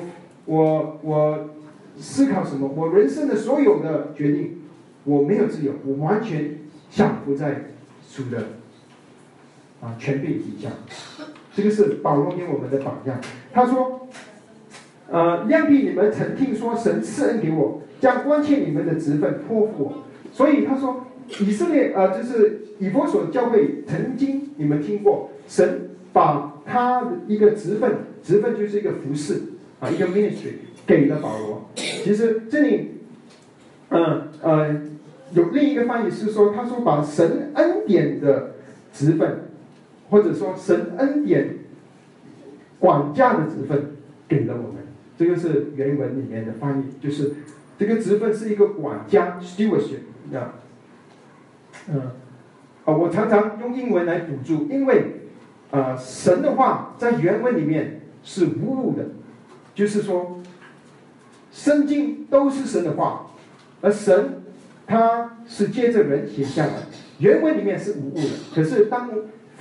[0.47, 1.51] 我我
[1.97, 4.59] 思考什么，我人生的所有的决定，
[5.05, 6.59] 我没有自由，我完全
[6.91, 7.67] 降服在
[8.13, 8.45] 主的
[9.85, 10.71] 啊全被提下。
[11.55, 13.17] 这个是保罗给我们的榜样。
[13.53, 14.09] 他说
[15.09, 20.03] ：“呃，量比你们曾听说神赐恩给我，将关切你们的职分托付我。
[20.33, 29.41] 所以他说，以色列呃，就是以弗所教会曾经你们听过，神把他的一个职分，职分就是一个服饰
[29.79, 31.71] 啊，一个 ministry 给了保罗。
[31.77, 32.95] 其实这里，
[33.91, 34.75] 嗯呃，
[35.35, 38.55] 有另一个翻译是说，他说把神恩典的
[38.93, 39.45] 职分。”
[40.15, 41.57] 或者说神恩典
[42.79, 43.97] 管家的职分
[44.29, 44.77] 给了我们，
[45.19, 47.33] 这个是原文里面的翻译，就是
[47.77, 50.55] 这个职分是一个管家 stewardship 啊，
[51.89, 52.01] 嗯，
[52.85, 55.23] 啊，我常常用英文来补助，因为
[55.73, 59.07] 啊，神的话在原文里面是无误的，
[59.75, 60.41] 就是说，
[61.51, 63.33] 圣经都是神的话，
[63.81, 64.45] 而神
[64.87, 66.75] 他是接着人写下来，
[67.19, 69.11] 原文里面是无误的，可是当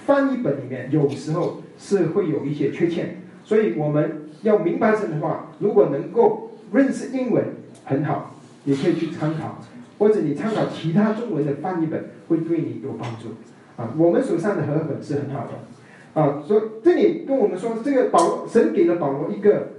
[0.06, 5.52] 翻译本里面有时候是会有一些缺陷，所以我们要明白神的话。
[5.60, 7.46] 如果能够认识英文
[7.86, 8.36] 很好，
[8.66, 9.60] 也可以去参考，
[9.98, 13.30] 或者你参考其他中文的翻译本，会对你有帮助。
[13.78, 16.22] 啊，我们手上的和本是很好的。
[16.22, 19.70] 啊，所以这里跟我们说，这个保神给了保罗一个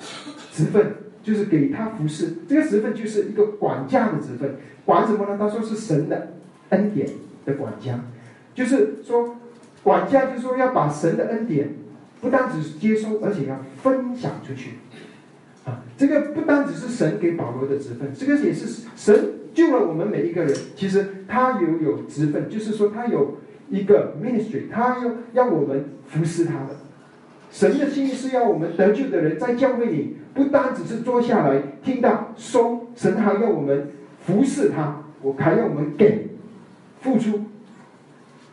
[0.50, 2.38] 职分，就是给他服侍。
[2.48, 4.56] 这个职分就是一个管家的职分，
[4.86, 5.36] 管什么呢？
[5.38, 6.34] 他说是神的
[6.70, 7.06] 恩典
[7.44, 8.00] 的管家，
[8.54, 9.36] 就是说。
[9.84, 11.68] 管家就说要把神的恩典，
[12.20, 14.70] 不单只是接收，而且要分享出去，
[15.64, 20.56] 啊，这个不单只是神给保罗的职分，这个也是神救了我们每一个人。
[20.74, 23.36] 其实他有有职分，就是说他有
[23.68, 26.76] 一个 ministry，他要要我们服侍他的。
[27.50, 33.90] 神的心意是要我们得救的人在教会里，不单只是坐下来听到收，神还要我们
[34.26, 36.30] 服侍他，我还要我们给
[37.02, 37.44] 付出。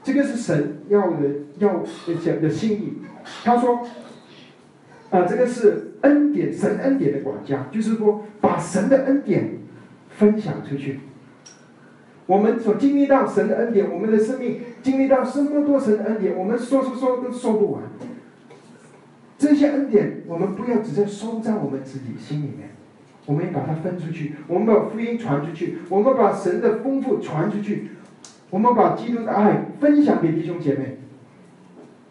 [0.04, 1.18] 这个是神要的
[1.60, 1.84] 要
[2.24, 2.94] 讲的心意。
[3.44, 3.86] 他说
[5.12, 9.60] ：“啊，这个是恩典，神恩典的管家，就是说把神的恩典
[10.10, 11.02] 分享出去。
[12.26, 17.84] 我们所经历到神的恩典，我们的生命经历到这么多神的恩典，我们说说说都说不完。
[19.38, 22.70] 这些恩典，我们不要只是收在我们自己心里面，
[23.28, 27.90] 我们要把它分出去，我们把福音传出去，我们把神的丰富传出去。”
[28.52, 30.98] 我们把基督的爱分享给弟兄姐妹，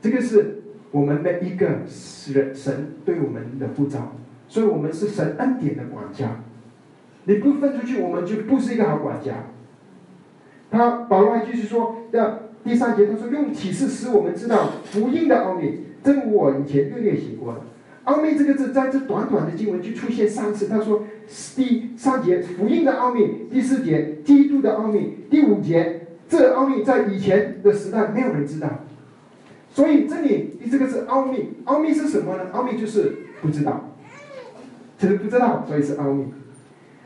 [0.01, 4.17] 这个是我们每一个人神对我们的护照，
[4.49, 6.41] 所以我们是神恩典的管家。
[7.25, 9.35] 你不分出去，我们就不是一个好管家。
[10.71, 17.67] 他保罗还继续说，要第三节他说用启示使我们知道福音的奥秘，这个我以前略略写过了。
[18.05, 20.67] 奥秘这个字在这短短的经文就出现三次。
[20.69, 21.05] 他说
[21.55, 26.00] 第三节福音的奥秘，第四节基督的奥秘，第五节。
[26.31, 28.69] 这个奥秘在以前的时代没有人知道，
[29.69, 32.45] 所以这里你这个是奥秘，奥秘是什么呢？
[32.53, 33.91] 奥秘就是不知道，
[34.97, 36.33] 就是不知道，所以是奥秘。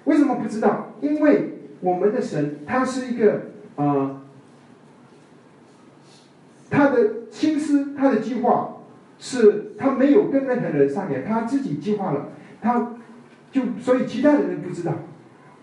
[0.04, 0.92] 为什么不知道？
[1.00, 3.44] 因为我们的神他是一个
[3.76, 4.20] 啊，
[6.68, 8.76] 他的心思、他的计划
[9.18, 12.28] 是他没有跟任何人商量，他自己计划了，
[12.60, 12.92] 他
[13.50, 14.92] 就所以其他的人不知道。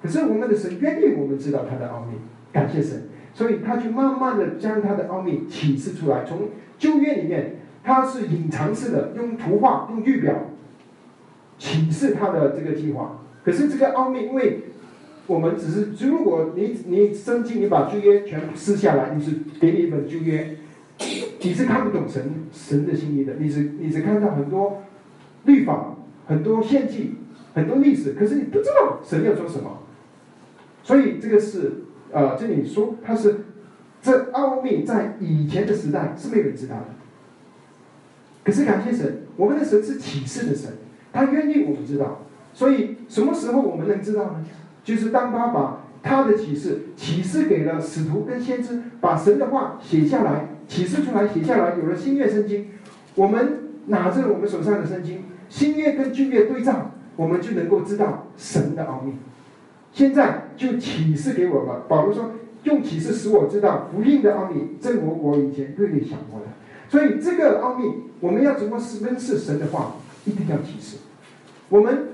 [0.01, 2.17] 可是我们的神愿意我们知道他的奥秘，
[2.51, 3.03] 感谢神。
[3.33, 6.25] 所以他就慢慢的将他的奥秘启示出来。
[6.25, 10.35] 从旧约里面，他是隐藏式的，用图画、用预表
[11.57, 13.19] 启示他的这个计划。
[13.45, 14.59] 可是这个奥秘，因为
[15.27, 20.57] 我们只是，如果你你圣经你把旧约全部撕下来，你是给你一本旧约，
[21.39, 23.35] 你是看不懂神神的心意的。
[23.39, 24.83] 你只你只看到很多
[25.45, 25.95] 律法、
[26.27, 27.15] 很多献祭、
[27.53, 29.79] 很多历史，可是你不知道神要做什么。
[30.83, 31.85] 所以这个是。
[32.11, 33.45] 呃，这里说他是
[34.01, 36.85] 这奥秘在以前的时代是没有人知道的。
[38.43, 40.71] 可是感谢神，我们的神是启示的神，
[41.13, 42.23] 他愿意我们知道。
[42.53, 44.45] 所以什么时候我们能知道呢？
[44.83, 52.67] 就是当他把他的启示启示给了使徒跟先知，把神的话写下来，启示出来写下来，有了新约圣经，
[53.15, 59.13] 我们拿着我们手上的圣经，新约跟旧约对照，我们就能够知道神的奥秘。
[59.93, 61.75] 现在就启示给我们。
[61.87, 62.31] 保罗说
[62.63, 66.45] ：“用启示使我知道福音的奥秘，正如我以前略略想过的。”
[66.89, 67.85] 所以这个奥秘，
[68.19, 70.97] 我们要怎么认识神的话，一定要启示。
[71.69, 72.07] 我们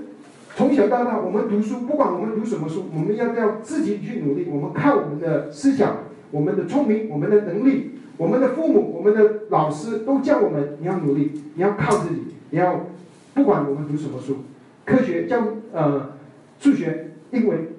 [0.56, 4.48] 从小到大，我们读书，不管我们读什么书，我们要要自己去努力？
[4.50, 5.98] 我们靠我们的思想、
[6.32, 7.92] 我们的聪明、我们的能力。
[8.18, 12.88] 我们的父母、我们的老师都教我们：你要努力，你要靠自己，你要
[13.36, 14.38] 不管我们读什么书，
[14.84, 16.14] 科学教呃
[16.58, 17.70] 数学、因为，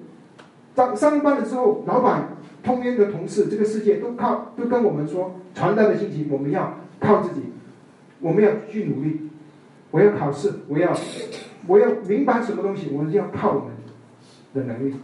[0.75, 2.29] 上上班了之后，老板、
[2.63, 7.41] 通边的同事，这个世界都靠都跟我们说传达的信息，我们要靠自己，
[8.19, 9.29] 我们要去努力，
[9.91, 10.95] 我要考试，我要
[11.67, 13.73] 我要明白什么东西，我们要靠我们
[14.53, 14.95] 的能力。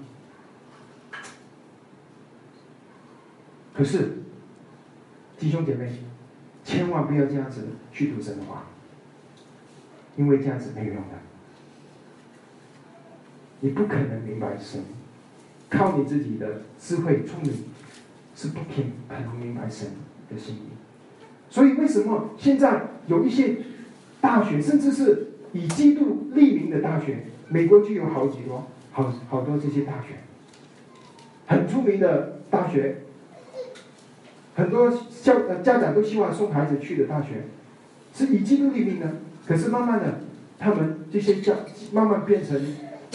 [3.74, 4.12] 可是。
[5.38, 5.92] 弟兄姐妹，
[6.64, 8.64] 千万不要这样子去读神的话，
[10.16, 11.35] 因为这样子没有用的。
[13.66, 14.80] 你不可能明白神，
[15.72, 17.52] 靠你自己的智慧聪明
[18.36, 19.88] 是不可能明白神
[20.30, 20.60] 的心意。
[21.50, 23.58] 所以，为什么现在有一些
[24.22, 30.20] 大学，甚至是以基督立名的大学，美国就有好几多、好好多这些大学，
[31.48, 32.98] 很出名的大学。
[34.54, 34.92] 很多
[35.24, 37.48] 教家长都希望送孩子去的大学，
[38.14, 39.08] 是以基督立名的。
[39.48, 40.20] 可是慢慢的，
[40.60, 41.56] 他们这些教
[41.92, 42.56] 慢慢变成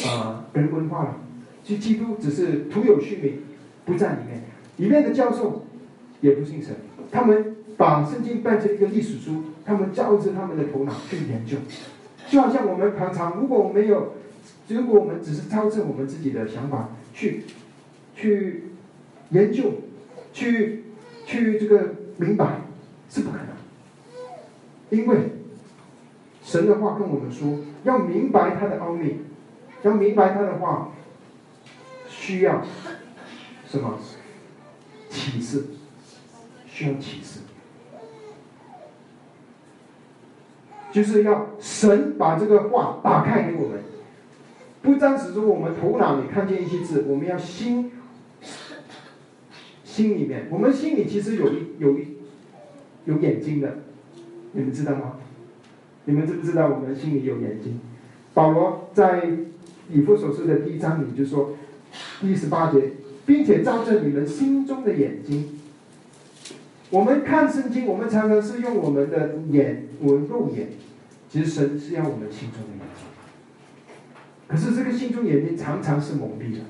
[0.07, 1.17] 啊人文化了，
[1.65, 3.39] 就基督只是徒有虚名，
[3.85, 4.43] 不在里面。
[4.77, 5.67] 里面的教授
[6.21, 6.75] 也不信神，
[7.11, 11.57] 他们把圣经变成一个历史书，他们照着他们的头脑去研究。
[12.29, 14.15] 就好像我们常常，如果我们没有，
[14.69, 17.45] 如果我们只是照着我们自己的想法去
[18.15, 18.65] 去
[19.31, 19.73] 研究，
[20.33, 20.85] 去。
[21.27, 22.63] 去这个明白
[23.09, 25.17] 是不可能，因为
[26.43, 29.19] 神的话跟我们说，要明白他的奥秘，
[29.83, 30.93] 要明白他的话，
[32.09, 32.62] 需要
[33.66, 33.99] 什么
[35.09, 35.64] 启示？
[36.66, 37.40] 需要启示，
[40.93, 43.81] 就是要神把这个话打开给我们，
[44.83, 47.93] 不单只是我们头脑里看见一些字，我们要心。
[49.85, 52.16] 心里面，我们心里其实有一有一
[53.05, 53.79] 有眼睛的，
[54.53, 55.16] 你们知道吗？
[56.05, 57.81] 你们知不知道我们心里有眼睛？
[58.33, 59.29] 保罗在
[59.90, 61.57] 以弗所书的第一章里就说，
[62.20, 62.92] 第十八节，
[63.26, 65.59] 并且照着你们心中的眼睛，
[66.90, 70.68] 我们看圣经，我们常常是用我们的眼，我们肉眼，
[71.29, 73.05] 其实神是要我们心中的眼睛。
[74.48, 76.61] 可是这个心中眼睛常常是蒙蔽的，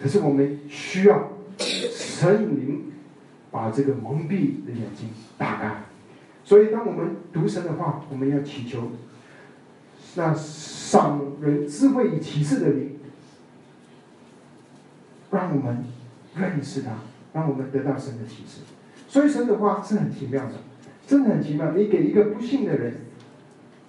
[0.00, 1.32] 可是我们需要。
[1.62, 2.92] 神灵
[3.50, 5.84] 把这个蒙蔽的眼睛打开，
[6.42, 8.92] 所以当我们读神的话，我们要祈求
[10.14, 10.34] 那
[10.90, 12.96] 赏人智慧与启示的灵，
[15.30, 15.84] 让我们
[16.34, 16.90] 认识他，
[17.32, 18.62] 让我们得到神的启示。
[19.06, 20.54] 所以神的话是很奇妙的，
[21.06, 21.70] 真的很奇妙。
[21.70, 22.94] 你给一个不信的人，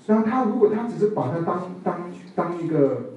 [0.05, 3.13] 然后他如果他只是把它当当当一个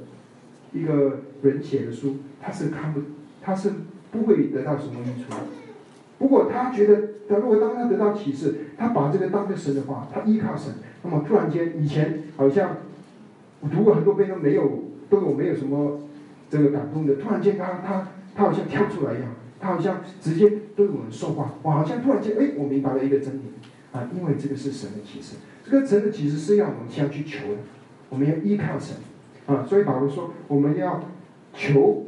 [0.72, 3.00] 一个人写的书，他是看不，
[3.42, 3.72] 他是。
[4.14, 5.34] 不会得到什么益处。
[6.20, 12.76] 不过他觉得，他如果当他得到启示，他把这个当成神的话，他依靠神，那么突然间，以前好像
[13.68, 16.00] 读过很多遍都没有，都有没有什么
[16.48, 23.42] 这个感动的，突然间他他他好像跳出来一样，他好像直接对我们说话，我好像突然间哎，我明白了一个真理
[23.92, 27.58] 啊，因为这个是神的启示，这个神的启示是要我们先去求的，
[28.08, 28.96] 我们要依靠神
[29.46, 31.00] 啊，所以保罗说我们要
[31.52, 32.00] 求。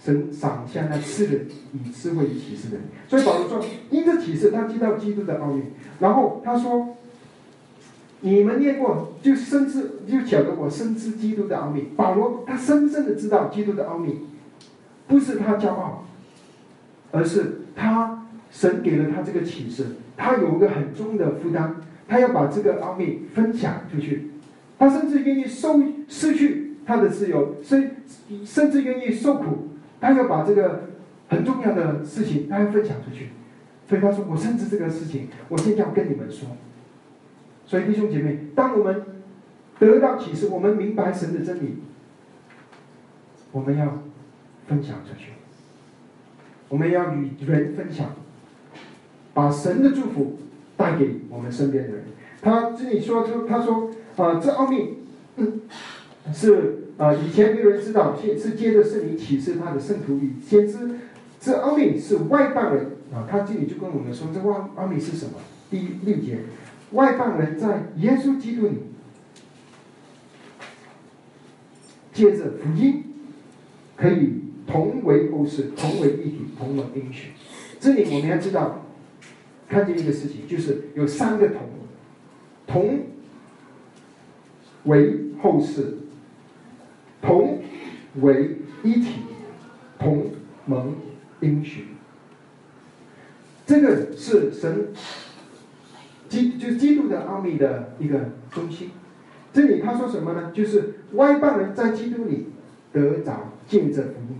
[0.00, 5.64] 神赏下那赐人以智慧与启示的人，所以保罗说：“因这启示，他知道基督的奥秘。”
[5.98, 6.96] 然后他说
[8.20, 14.26] ：“你们念过，就深知，就晓得我深知基督的奥秘。”保罗他深深的知道基督的奥秘，
[15.06, 16.04] 不是他骄傲，
[17.12, 21.74] 而是他神给了他这个启示，他有一个很重的负担，
[22.08, 24.30] 他要把这个奥秘分享出去，
[24.78, 27.96] 他甚至愿意受失去他的自由，甚
[28.44, 29.68] 甚至愿意受苦。
[30.00, 30.90] 他要把这个
[31.28, 33.30] 很重要的事情，他要分享出去，
[33.88, 36.48] 所以他说：“我深知这个事情，我现在要跟你们说。”
[37.68, 39.02] 所以弟兄姐妹，当我们
[39.78, 41.76] 得到启示，我们明白神的真理，
[43.52, 44.02] 我们要
[44.66, 45.32] 分享出去，
[46.70, 48.16] 我们要与人分享，
[49.34, 50.38] 把神的祝福
[50.78, 52.04] 带给我们身边的人。
[52.40, 55.00] 他这里说出，他说：“啊，这奥秘
[56.32, 60.96] 是。”啊，以前没有人知道，现是接着圣灵启示他的圣徒与先知，
[61.38, 63.22] 这奥秘是外邦人啊。
[63.30, 65.34] 他这里就跟我们说，这外奥秘是什么？
[65.70, 66.40] 第六节，
[66.92, 68.78] 外邦人在耶稣基督里，
[72.12, 73.04] 接着福音，
[73.96, 77.32] 可以同为后世，同为一体，同为应许。
[77.78, 78.84] 这里我们要知道，
[79.68, 81.60] 看见一个事情，就是有三个同，
[82.66, 83.00] 同
[84.84, 85.98] 为后世，
[87.20, 87.62] 同
[88.20, 89.10] 为一体，
[89.98, 90.30] 同
[90.64, 90.96] 盟
[91.40, 91.88] 应许。
[93.66, 94.88] 这个是神
[96.28, 98.90] 基，就是基督的奥秘的一个中心。
[99.52, 100.52] 这里他说什么呢？
[100.52, 102.48] 就是外邦人在基督里
[102.92, 104.34] 得着见证福。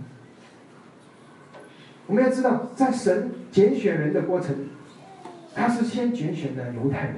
[2.07, 4.55] 我们要知道，在神拣选人的过程，
[5.53, 7.15] 他是先拣选的犹太人。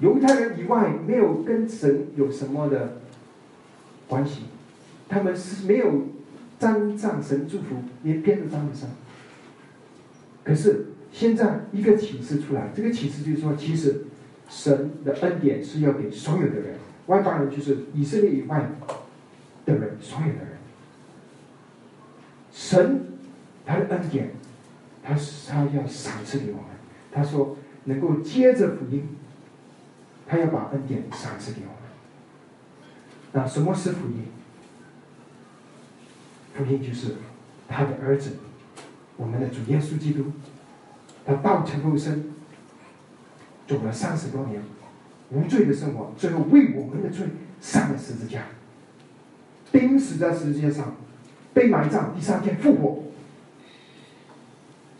[0.00, 3.00] 犹太人以外没有跟神有什么的
[4.08, 4.44] 关系，
[5.08, 6.08] 他们是没有
[6.58, 8.88] 沾上神祝福，连边都沾不上。
[10.42, 14.04] 可是现在一个启示出来，这个启示就是说，其实
[14.48, 18.70] 神的恩典是要给所有的人，外邦人就是以色列以外
[19.66, 20.48] 的人，所有的人。
[22.52, 23.06] 神
[23.66, 24.32] 他的恩典，
[25.02, 25.14] 他
[25.48, 26.64] 他要赏赐给我们。
[27.12, 29.08] 他说能够接着福音，
[30.26, 31.74] 他要把恩典赏赐给我们。
[33.32, 34.24] 那什么是福音？
[36.54, 37.14] 福音就是
[37.68, 38.32] 他的儿子，
[39.16, 40.24] 我们的主耶稣基督，
[41.24, 42.32] 他道成肉身，
[43.66, 44.62] 走了三十多年
[45.30, 47.26] 无罪的生活，最后为我们的罪
[47.60, 48.42] 上了十字架，
[49.70, 50.94] 钉死在十字架上。
[51.52, 53.02] 被埋葬，第三天复活，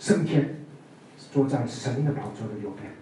[0.01, 0.57] 升天，
[1.33, 2.93] 坐在神的宝座的右边。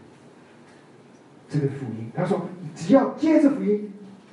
[1.48, 2.46] 这个福音，他说，
[2.76, 3.90] 只要接着福音，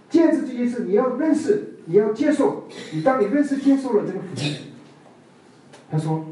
[0.10, 2.66] 接着这件事，你要认识，你要接受。
[2.92, 4.58] 你当你认识、接受了这个福音，
[5.90, 6.26] 他说，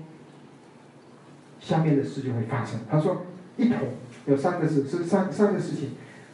[1.64, 2.82] 下面的事就会发生。
[2.89, 3.24] 他说，
[3.55, 3.78] 一同
[4.26, 5.91] 有三个字，是三三个事情，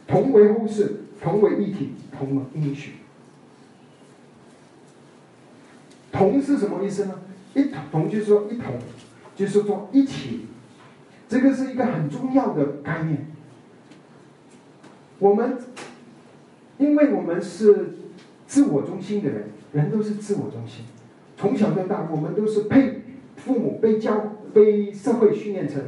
[0.07, 2.93] 同为后世，同为一体，同应许。
[6.11, 7.21] 同是什么意思呢？
[7.53, 8.73] 一同同就是说一同，
[9.36, 10.47] 就是说一起，
[11.30, 13.27] 这个是一个很重要的概念。
[15.19, 15.57] 我们，
[16.80, 17.91] 因为我们是
[18.47, 20.86] 自我中心的人，人都是自我中心，
[21.38, 23.01] 从小到大，我们都是被
[23.36, 25.84] 父母、被教、被社会训练成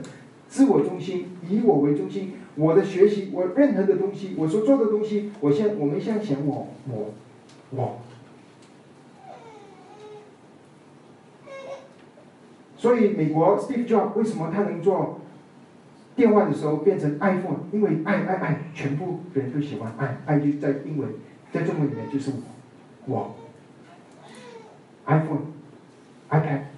[0.48, 2.34] 自我中心，以我为中心。
[2.56, 7.14] 我的学习，我任何的东西，我所做的东西，我先我们先想我我
[7.72, 8.02] 我。
[12.76, 15.22] 所以，美国 Steve Jobs 为什么他能做
[16.16, 17.60] 电话的时候变成 iPhone？
[17.72, 21.10] 因为爱爱爱，全部人都喜欢爱爱，就在英文，
[21.54, 22.32] 在中文里面就是
[23.06, 23.36] 我，我
[25.06, 26.71] iPhone，iPad。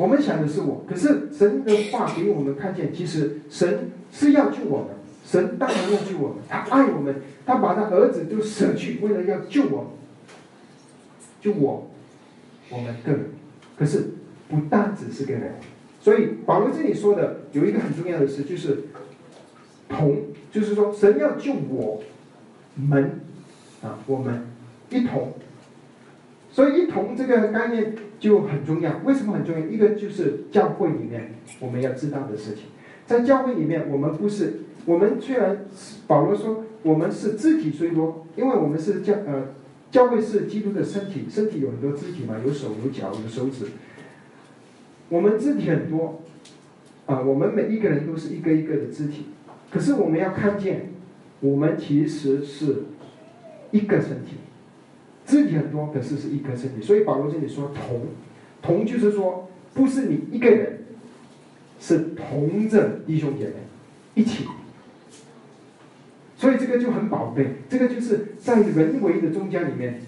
[0.00, 4.86] 我们想的是我，可是神的话给我们看见，其实神是要救我们，
[5.26, 9.86] 神当然要救我们，他爱我们，他把他儿子都舍去，为了要救我们。
[11.42, 11.90] 就我，
[12.70, 13.26] 我们个人，
[13.78, 14.14] 可是
[14.48, 15.56] 不单只是个人，
[16.00, 18.84] 所以保罗这里说的有一个很重要的事，就是
[19.86, 20.16] 同，
[20.50, 22.02] 就是说神要救我
[22.74, 23.20] 们
[23.82, 24.46] 啊，我们
[24.88, 25.34] 一同，
[26.52, 28.98] 所以一同这个概念就很重要。
[29.04, 29.66] 为什么很重要？
[29.66, 32.64] 一个就是教会里面我们要知道的事情，
[33.06, 35.64] 在教会里面，我们不是我们虽然
[36.06, 39.54] 保罗说我们是肢体虽多，因为我们是教呃。
[39.90, 43.66] 教会是基督的身体，身体有很多肢体嘛，有手、有脚、有手指。
[45.08, 46.22] 我们肢体很多，
[47.06, 49.26] 啊，我们每一个人都是一个一个的肢体。
[49.68, 50.92] 可是我们要看见，
[51.40, 52.84] 我们其实是
[53.72, 54.36] 一个身体，
[55.30, 56.82] 肢体很多，可是是一个身体。
[56.82, 58.02] 所以保罗这里说同，
[58.60, 60.80] 同就是说不是你一个人，
[61.78, 63.52] 是同着弟兄姐妹
[64.14, 64.44] 一起。
[66.36, 70.00] 所以这个就很宝贝，这个就是在人为的中间里面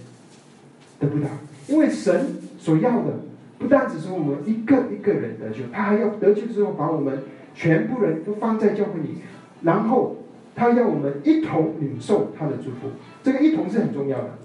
[0.99, 1.29] 得不到，
[1.69, 3.21] 因为神所要的
[3.59, 7.23] 不单只是我们一个一个人得救，他还要得救之后把我们
[7.55, 9.19] 全部人都放在教会里，
[9.61, 10.17] 然后
[10.55, 12.89] 他要我们一同领受他的祝福。
[13.23, 14.39] 这个一同是很重要的，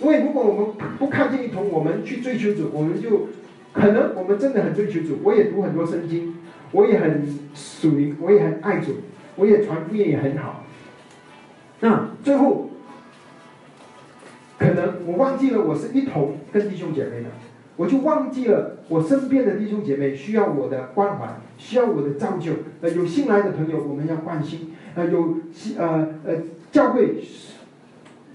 [0.00, 3.28] 因为如果我们不看见一同，我们去追求主，我们就
[3.72, 6.36] 可能我们真的很追求主，我也读很多圣经，
[6.72, 8.96] 我也很属于，我也很爱主，
[9.36, 10.64] 我也传福音也很好。
[11.80, 12.70] 那最后，
[14.58, 17.28] 可能我忘记了我是一同跟弟兄姐妹的，
[17.76, 22.52] 我就忘记了我身边的弟兄姐妹需要我的关怀，需要我的造就。
[22.80, 24.74] 呃，有新来的朋友，我们要关心。
[24.94, 25.38] 呃，有
[25.78, 26.34] 呃呃
[26.72, 27.22] 教会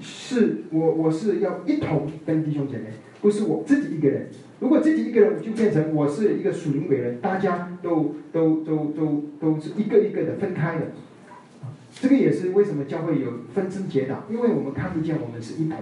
[0.04, 2.88] 是，我我是要一同跟弟兄姐妹，
[3.22, 4.28] 不是我自己一个人。
[4.60, 10.92] 如果自己一个人，就变成我是一个属灵伟人，大家都都都都都是一个一个的分开的。
[12.00, 15.80] 这个也是为什么教会有分支结党，因为我们看不见我们是一同。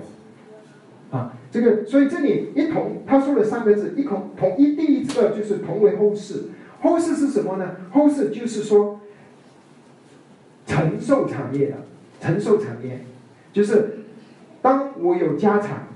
[1.12, 4.76] 啊，这个所以这里一同，他说了三个字，一同同一。
[4.76, 6.46] 第一个就是同为后世，
[6.80, 7.76] 后世是什么呢？
[7.92, 9.00] 后世就是说
[10.66, 11.76] 承受产业的，
[12.20, 13.02] 承受产业，
[13.52, 14.01] 就是
[14.62, 15.88] 当我有家产，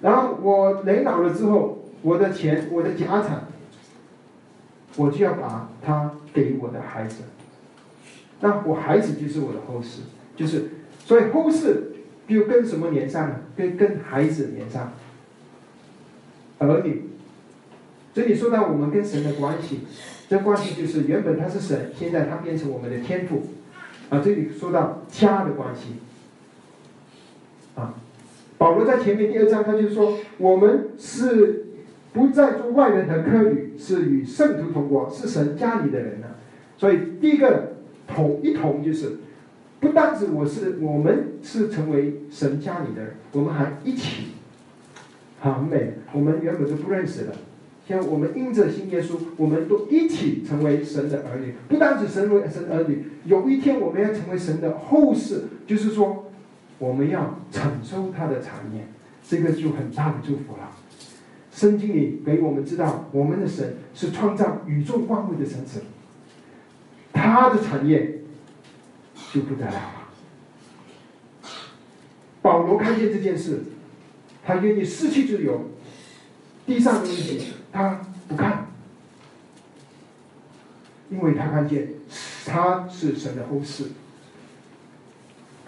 [0.00, 3.44] 然后我人老了之后，我的钱，我的家产，
[4.96, 7.24] 我就要把它给我的孩子。
[8.40, 10.02] 那我孩子就是我的后世，
[10.36, 10.70] 就是
[11.04, 11.94] 所以后世
[12.28, 13.40] 就跟什么连上了？
[13.56, 14.92] 跟跟孩子连上，
[16.58, 17.10] 儿女。
[18.14, 19.80] 这里说到我们跟神的关系，
[20.28, 23.46] 这关系就是原本他是神，现在他变成我们的天赋。
[24.10, 25.94] 啊，这里说到家的关系。
[27.78, 27.94] 啊，
[28.58, 31.66] 保罗在前面第二章他就说，我们是
[32.12, 36.36] 不再做外人的客旅，是与圣徒同国，是神家里的人了。
[36.76, 37.74] 所以第一个。
[38.10, 39.18] 同一同就是，
[39.80, 44.28] 不单止我是我们是成为神家里的人，我们还一起，
[45.42, 45.92] 很美。
[46.14, 47.34] 我们原本都不认识的，
[47.86, 51.52] 像我们因着新耶稣，我们都一起成为神的儿女。
[51.68, 56.27] 不单止神为神儿女，有一天我们要成为神的后世，就是说，
[56.78, 58.86] 我们要承受他的产业，
[59.26, 60.70] 这个就很大的祝福了。
[61.52, 65.82] 圣经里给我们知道，我们的神是创造宇宙万物的神子。
[67.12, 68.20] 他的产业
[69.32, 70.08] 就不得了了。
[72.40, 73.62] 保罗看见这件事，
[74.44, 75.70] 他愿意失去自由，
[76.64, 78.68] 地上的东西他不看，
[81.10, 81.88] 因为他看见
[82.46, 83.86] 他是神的后世，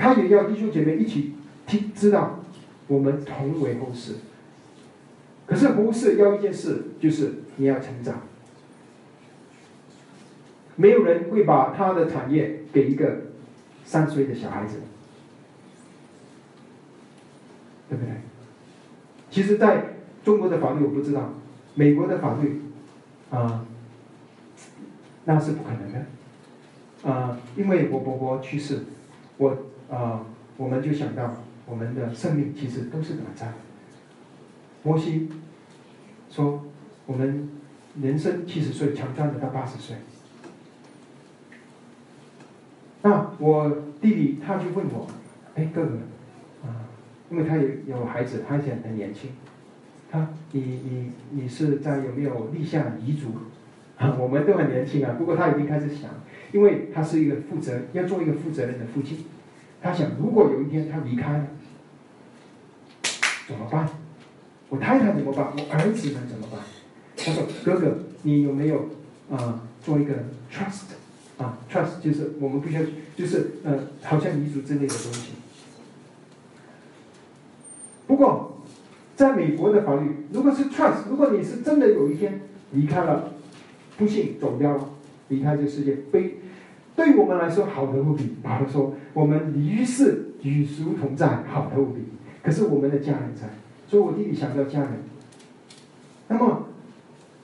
[0.00, 1.34] 他也要弟兄姐妹一起
[1.66, 2.40] 听，知道
[2.88, 4.14] 我们同为后世。
[5.46, 8.22] 可是不是要一件事，就是你要成长。
[10.76, 13.24] 没有人会把他的产业给一个
[13.84, 14.78] 三岁的小孩子，
[17.90, 18.14] 对不对？
[19.30, 21.34] 其实，在中国的法律我不知道，
[21.74, 22.62] 美国的法律
[23.28, 23.66] 啊，
[25.26, 28.84] 那是不可能的啊，因为我伯伯去世，
[29.36, 29.56] 我
[29.90, 30.24] 啊，
[30.56, 31.36] 我们就想到
[31.66, 33.52] 我们的生命其实都是短暂。
[34.82, 35.28] 摩西
[36.30, 36.64] 说，
[37.06, 37.48] 我们
[38.00, 39.96] 人生七十岁，强壮的到八十岁。
[43.02, 43.70] 那我
[44.00, 45.06] 弟弟他就问我，
[45.54, 45.94] 哎，哥哥，
[46.62, 46.86] 啊，
[47.30, 49.30] 因为他有有孩子，他现在很年轻，
[50.10, 53.28] 他，你你你是在有没有立下遗嘱？
[53.98, 56.10] 啊，我们都很年轻啊，不过他已经开始想，
[56.52, 59.24] 因为他是一个负责要做一个负责任的父亲，
[59.82, 61.46] 他想如果有一天他离开了，
[63.48, 63.88] 怎么办？
[64.68, 65.46] 我太太怎么办？
[65.56, 66.60] 我儿子们怎么办？
[67.16, 68.88] 他说，哥哥，你有没有
[69.30, 70.14] 啊做一个
[70.52, 70.92] trust？
[71.38, 72.82] 啊，trust 就是我们必须要，
[73.16, 75.32] 就是呃，好像遗嘱之类的东西。
[78.06, 78.62] 不过，
[79.16, 83.32] 在美国的法律，如果是 trust，如果你是真的有一天离开了，
[83.96, 84.90] 不幸走掉了，
[85.28, 86.36] 离开这个世界，悲，
[87.00, 88.36] 对我们来说好的无比。
[88.42, 92.02] 保罗说，我们离世与俗同在，好的无比。
[92.42, 93.48] 可是我们的家人在，
[93.88, 94.90] 所以我弟弟想要家人。
[96.28, 96.66] 那么，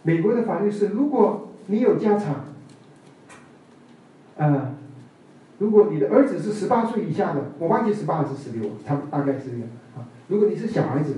[0.02, 2.34] 美国的法律是，如果你有家产。
[4.36, 4.74] 呃，
[5.58, 10.04] 如果你的儿子是十八岁以下的，我忘记十八还是十六，他大概是这样啊。
[10.28, 11.14] 如果你是小孩子，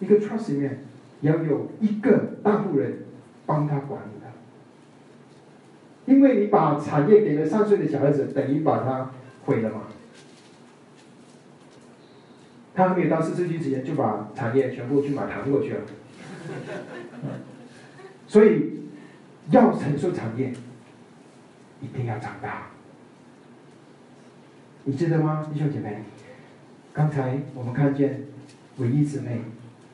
[0.00, 0.84] 一个 trust 里面
[1.22, 2.98] 要有一个大户人
[3.46, 4.15] 帮他管理，
[6.06, 9.10] 因为你把产业给了三岁的小孩子，等于把他
[9.44, 9.82] 毁了嘛。
[12.74, 15.80] 他还没有到四十岁之前就把产业全部去买糖过去了，
[18.26, 18.82] 所以
[19.50, 20.52] 要承受产业。
[21.78, 22.68] 一定要长大，
[24.84, 26.02] 你记得吗，弟兄姐妹？
[26.94, 28.24] 刚才我们看见
[28.78, 29.42] 唯一姊妹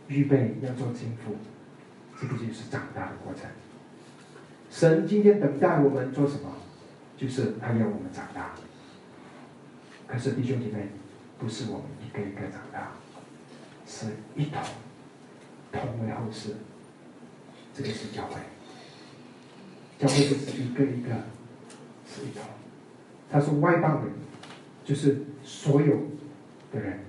[0.07, 1.35] 预备要做情妇，
[2.21, 3.51] 这个就是长大的过程。
[4.73, 6.51] 神今天等待我们做什么？
[7.19, 8.53] 就是他要我们长大。
[10.07, 10.89] 可是弟兄姐妹，
[11.39, 12.93] 不是我们一个一个长大，
[13.87, 14.63] 是一同
[15.71, 16.55] 同为后世。
[17.75, 18.41] 这个是教会，
[19.99, 21.11] 教会不是一个一个。
[22.09, 22.43] 是一同，
[23.31, 24.13] 他说外邦人
[24.85, 25.97] 就是所有
[26.73, 27.01] 的人。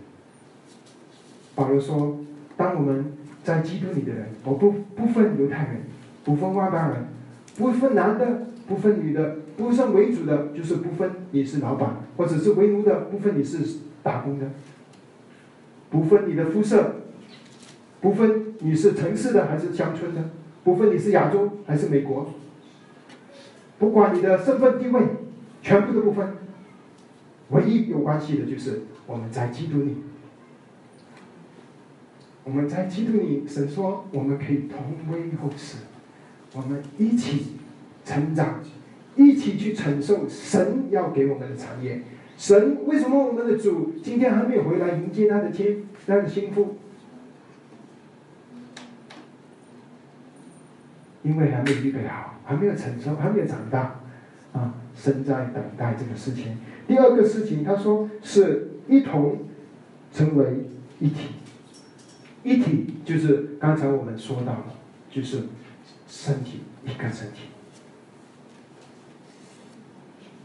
[1.56, 2.20] 保罗说，
[2.56, 5.82] 当我们在基督里的人，我不不分犹太人，
[6.24, 7.08] 不分外邦人，
[7.56, 14.50] 不分男的，不分女的，不分为主的，就是不分你是老板或者是为奴的，不分你是打工的，
[15.90, 16.96] 不分你的肤色，
[18.02, 20.30] 不分你是城市的还是乡村的，
[20.64, 22.34] 不分你是亚洲还是美国，
[23.78, 25.02] 不管你的身份地位，
[25.62, 26.28] 全部都不分。
[27.50, 29.98] 唯一有关系的就是我们在基督里，
[32.44, 35.78] 我们在基督里，神说我们可以同为后世，
[36.54, 37.58] 我们一起
[38.06, 38.60] 成长，
[39.16, 42.02] 一起去承受神要给我们的产业。
[42.38, 46.78] 神为什么我们的主今天还没有回来迎接他的亲他的心腹？
[51.24, 54.02] 因为还没预备好，还没有承受，还没有长大，
[54.52, 56.58] 啊，神在等待这个事情。
[56.86, 59.38] 第二个事情，他说是一同
[60.12, 60.66] 成为
[61.00, 61.30] 一体，
[62.44, 64.64] 一体就是刚才我们说到的，
[65.10, 65.44] 就是
[66.16, 67.48] 身体一个身体。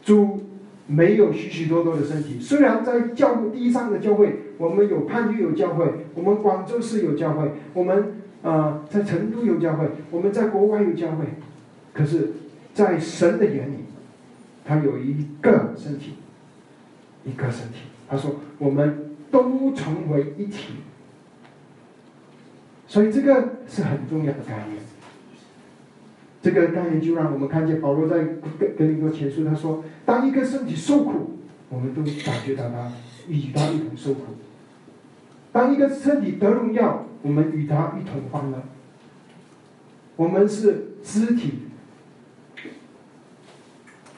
[0.03, 0.41] 主
[0.87, 11.27] 没有许许多多的身体，虽然在教地上的教会，我们有番禺有教会，我们广州市有教会，我们啊在成都有教会，我们在国外有教会，
[11.93, 12.33] 可是，
[12.73, 13.85] 在神的眼里，
[14.65, 16.15] 他有一个身体。
[17.25, 20.77] 一个身体，他说我们都成为一体，
[22.87, 24.88] 所以这个是很重要的概念。
[26.41, 28.19] 这个概念就让我们看见保罗在
[28.59, 32.93] 跟跟一个前书，他说，当一个身体受苦，我们都感觉到他
[33.29, 34.21] 与他一同受苦；
[35.53, 38.63] 当一个身体得荣耀，我们与他一同欢乐。
[40.17, 41.65] 我们是肢体。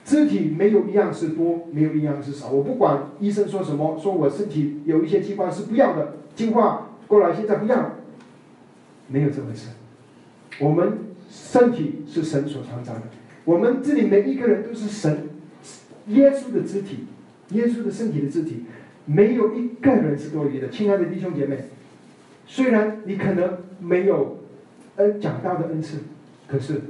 [0.05, 2.51] 肢体没有一样是多，没有一样是少。
[2.51, 7.93] 我不管医生说什么，说我身体有一些器官是不要的，进化过来现在不要，
[9.07, 9.69] 没有这回事。
[10.59, 10.99] 我们
[11.31, 13.03] 身体是神所创造的，
[13.45, 15.29] 我们这里每一个人都是神
[16.09, 17.05] 耶稣的肢体，
[17.51, 18.65] 耶稣的身体的肢体，
[19.07, 20.69] 没有一个人是多余的。
[20.69, 21.67] 亲爱的弟兄姐妹，
[22.47, 24.41] 虽然你可能没有
[24.97, 25.99] 恩讲道的恩赐，
[26.49, 26.81] 可是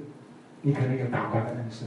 [0.62, 1.84] 你可能有祷告的恩赐。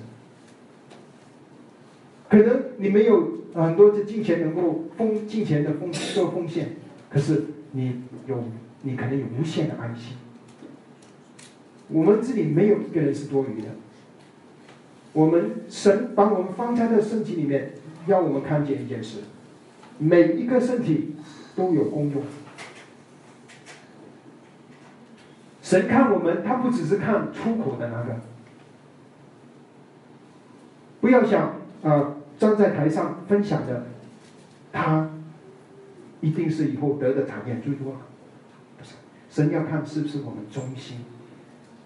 [2.29, 6.69] 可能你没有很多的金钱能够奉金钱的奉做奉献，
[7.09, 8.43] 可是你有
[8.83, 10.17] 你可能有无限的爱心。
[11.93, 13.67] 我们这里没有一个人是多余的。
[15.13, 17.73] 我们神把我们放在的身体里面，
[18.07, 19.19] 要我们看见一件事：
[19.99, 21.15] 每一个身体
[21.55, 22.23] 都有功用。
[25.61, 28.19] 神看我们，他不只是看出口的那个。
[30.99, 32.15] 不要想啊。
[32.39, 33.85] 站在台上分享的，
[34.73, 35.11] 他
[36.19, 37.93] 一定是以后得的产业最多。
[38.77, 38.95] 不是，
[39.29, 40.97] 神要看是不是我们忠心。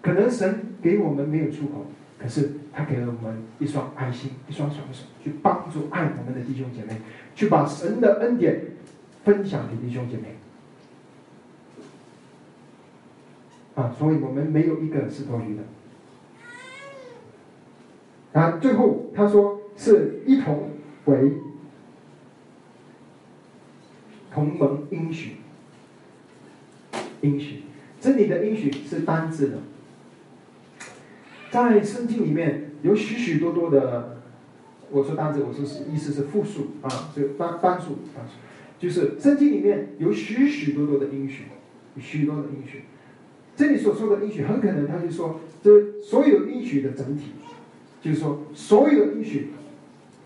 [0.02, 1.86] 可能神给我们没有出口，
[2.18, 7.00] 可是他给了我们一双爱心、一双双手，去帮助爱我们的弟兄姐妹，
[7.34, 8.60] 去把神的恩典
[9.24, 10.36] 分享给弟兄姐妹。
[13.74, 15.62] 啊，所以我们没有一个是多余的。
[18.40, 19.56] 啊，最后他说。
[19.80, 20.70] 是一同
[21.04, 21.34] 为
[24.32, 25.36] 同盟应许，
[27.20, 27.62] 应许，
[28.00, 29.58] 这里的应许是单字的，
[31.50, 34.18] 在圣经里面有许许多多的，
[34.90, 38.34] 我说单字，我说是意思是复数啊，就单单数单数，
[38.78, 41.44] 就是圣经里面有许许多多的应许，
[42.00, 42.82] 许多的应许，
[43.56, 47.32] 这里所说的应许，很可能他就说这所有应许的整体，
[48.00, 49.50] 就是说所有的应许。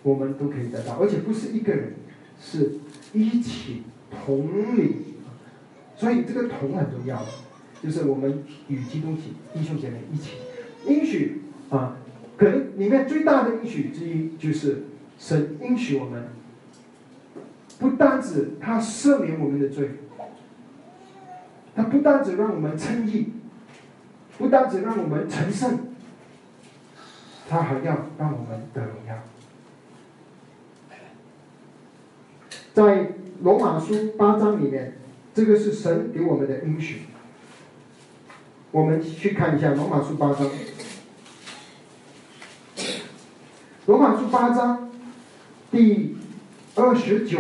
[0.05, 1.93] 我们都可以得到，而且不是一个人，
[2.41, 2.73] 是
[3.13, 5.15] 一起同理，
[5.95, 7.25] 所以这个同很重要，
[7.81, 10.39] 就是我们与基督体弟兄姐妹一起
[10.87, 11.97] 应许啊，
[12.37, 14.85] 可能里面最大的应许之一就是
[15.19, 16.29] 神应许我们，
[17.79, 19.91] 不单指他赦免我们的罪，
[21.75, 23.33] 他不单指让我们称义，
[24.39, 25.79] 不单指让我们成圣，
[27.49, 29.15] 他还要让我们得荣耀。
[32.75, 33.13] 在
[33.43, 34.95] 罗马书八章里面，
[35.35, 37.03] 这个是神给我们的应许。
[38.71, 40.49] 我们去看一下罗马书八章。
[43.93, 44.89] 罗马书八章
[45.71, 46.17] 第
[46.77, 47.39] 二十九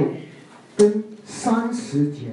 [0.77, 2.27] 跟三十节。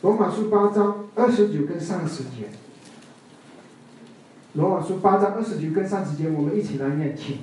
[0.00, 2.48] 罗马书八章二十九跟三十节。
[4.54, 7.40] 罗马书八章二十九跟三十节，我们一起来念，请。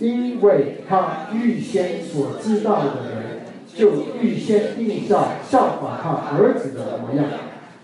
[0.00, 7.24] 因为他预先所知道的人，就预先定下效法他儿子的模样，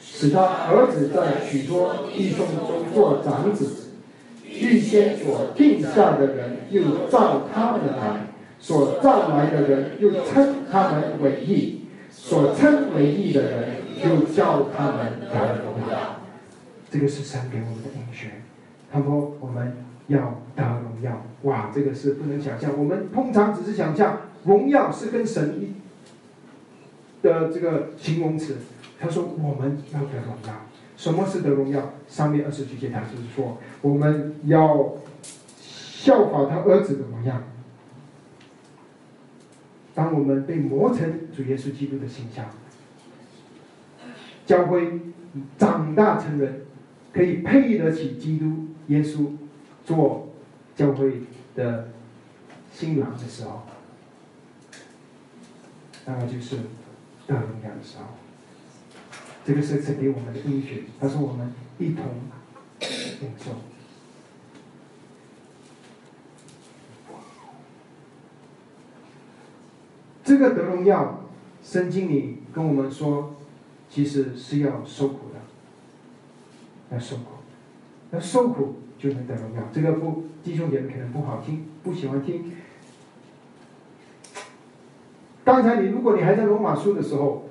[0.00, 3.91] 使他儿子在许多弟兄中做长子。
[4.62, 8.28] 预先所定下的人，又造他们来；
[8.60, 13.68] 所造来的人，又称他们为义；所称为义的人，
[14.04, 16.20] 又叫他们得荣耀。
[16.88, 18.30] 这个是神给我们的应许。
[18.92, 19.72] 他说我们
[20.06, 22.70] 要得荣耀，哇，这个是不能想象。
[22.78, 25.74] 我们通常只是想象荣耀是跟神
[27.22, 28.58] 的这个形容词。
[29.00, 30.52] 他说我们要得荣耀。
[31.03, 31.94] 什么是得荣耀？
[32.07, 34.94] 上面二十句节他就是说我们要
[35.59, 37.42] 效法他儿子的模样。
[39.96, 42.46] 当我们被磨成主耶稣基督的形象，
[44.46, 45.00] 教会
[45.59, 46.66] 长大成人，
[47.12, 49.32] 可以配得起基督耶稣
[49.84, 50.28] 做
[50.76, 51.22] 教会
[51.57, 51.88] 的
[52.72, 53.62] 新郎的时候，
[56.07, 56.59] 那么就是
[57.26, 58.05] 得荣耀的时候。
[59.45, 62.05] 这个是赐给我们的应许，他说我们一同
[62.80, 63.51] 领受。
[70.24, 71.24] 这个得荣耀，
[71.62, 73.34] 圣经里跟我们说，
[73.90, 77.22] 其实是要受苦的，要受苦，
[78.12, 79.68] 要受苦就能得荣耀。
[79.72, 82.53] 这个不，弟兄姐妹可能不好听，不喜欢听。
[85.45, 87.49] 刚才你，如果你还在罗马书的时候，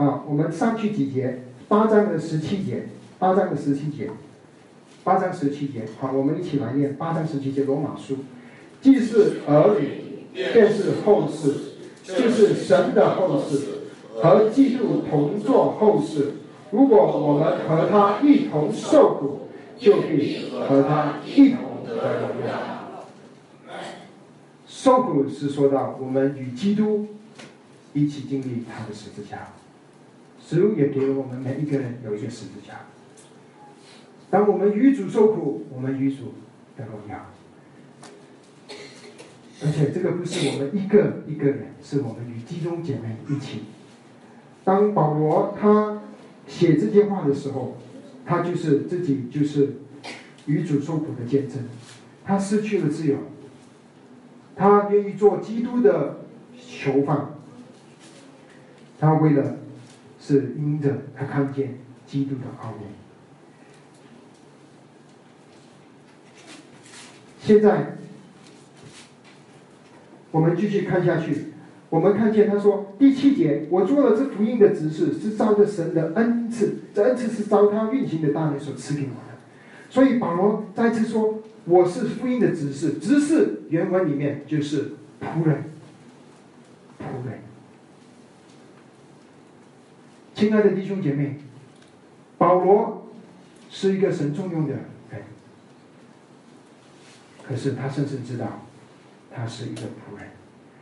[0.00, 2.88] 啊，我们上去几节，八章的十七节，
[3.18, 4.08] 八章的十七节，
[5.04, 8.16] 八章十七节，好，我们一起来念八章十七节罗马书，
[8.80, 11.66] 既是儿女，便是后世。
[12.02, 13.60] 就是神的后世
[14.16, 16.32] 和基督同作后世。
[16.72, 19.48] 如果我们和他一同受苦，
[19.78, 23.04] 就必和他一同得荣耀。
[24.66, 27.06] 受苦是说到我们与基督
[27.92, 29.48] 一起经历他的十字架，
[30.56, 32.80] 主也给了我们每一个人有一个十字架。
[34.30, 36.34] 当我们与主受苦，我们与主
[36.76, 37.26] 得荣耀。
[39.62, 43.62] 而且这个不是我们一个一个人，是我们与弟兄姐妹一起。
[44.64, 46.02] 当保罗他
[46.46, 47.76] 写这些话的时候，
[48.24, 49.74] 他就是自己就是
[50.46, 51.58] 与主受苦的见证。
[52.24, 53.18] 他失去了自由，
[54.56, 56.24] 他愿意做基督的
[56.58, 57.34] 囚犯。
[58.98, 59.56] 他为了
[60.30, 62.86] 是因着他看见基督的奥秘。
[67.40, 67.96] 现在。
[70.32, 71.46] 我们继续看下去，
[71.88, 79.40] 我们看见他说第七节，我做了这福音的指示，是照着神的恩赐，这恩赐是照他运行的大能所赐给我的。
[79.90, 85.64] 所以保罗再次说，我是福音的指示，指示原文里面就是仆人，
[87.00, 87.40] 仆人。
[90.40, 91.36] 亲爱的弟兄姐妹，
[92.38, 93.06] 保罗
[93.68, 94.72] 是一个神重用的
[95.10, 95.22] 人，
[97.46, 98.46] 可是他深深知道。
[99.30, 100.28] 他是一个仆人。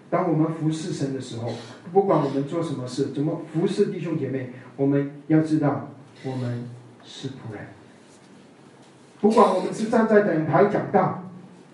[0.08, 1.52] 当我们服侍神的时候，
[1.92, 5.90] 不管我们做什么事，怎么服侍弟兄姐妹，我们要知道，
[6.22, 6.70] 我们
[7.04, 7.66] 是仆人。
[9.20, 11.24] 不管我们是站在等台讲道，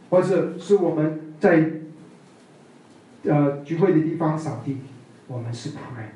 [0.08, 1.70] 或者是我们在
[3.24, 4.78] 呃聚会的地方扫地，
[5.26, 6.08] 我们是仆人。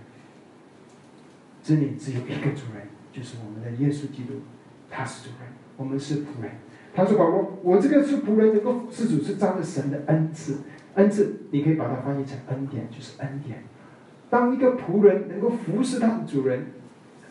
[1.68, 4.40] 这里只有一个主人，就是我们的耶稣基督，
[4.88, 6.52] 他是主人，我们是仆人。
[6.94, 10.60] 他说：“宝宝，我这个是仆人，能够服侍主，是沾着神的恩赐。
[10.94, 13.64] 恩赐，你可以把它翻译成恩典，就是恩典。
[14.30, 16.68] 当一个仆人能够服侍他的主人，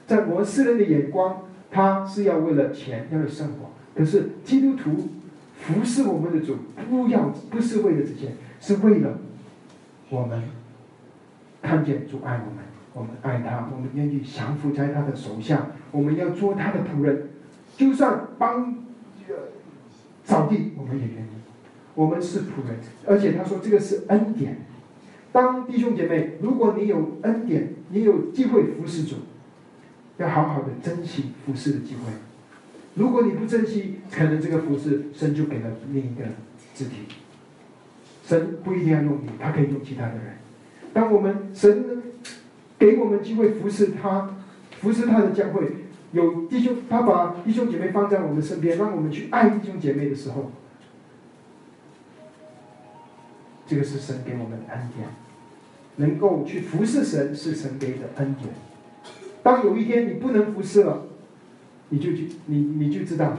[0.05, 3.71] 在我们世人的眼光，他是要为了钱，要有生活。
[3.95, 5.09] 可是基督徒
[5.55, 6.57] 服侍我们的主，
[6.91, 9.17] 不要不是为了这些，是为了
[10.11, 10.43] 我们
[11.59, 12.63] 看见主爱我们，
[12.97, 17.29] 我们爱他，我们愿意降服在他的手下，我们要做他的仆人，
[17.77, 18.75] 就算帮。”
[20.23, 21.27] 扫地我们也愿意，
[21.95, 24.57] 我们是仆人，而且他说这个是恩典。
[25.31, 29.15] 当弟兄姐妹，如果你有恩典，你有机会服侍主，
[30.17, 32.11] 要好好的珍惜服侍的机会。
[32.95, 36.25] 如果你不珍惜，可能这个服侍神就给了另一个
[36.75, 37.05] 肢体。
[38.25, 40.23] 神不一定要用你，他可以用其他的人。
[40.93, 42.03] 当我们神
[42.79, 44.35] 给我们机会服侍他，
[44.79, 45.67] 服侍他的教会。
[46.13, 50.51] 有弟兄，他把弟兄姐妹放在我们身边，让我们去爱弟兄姐妹的时候，
[53.67, 55.09] 这个是神给我们的恩典，
[55.97, 58.49] 能够去服侍神是神给的恩典。
[59.43, 61.05] 当有一天你不能服侍了，
[61.89, 63.37] 你就去，你你就知道，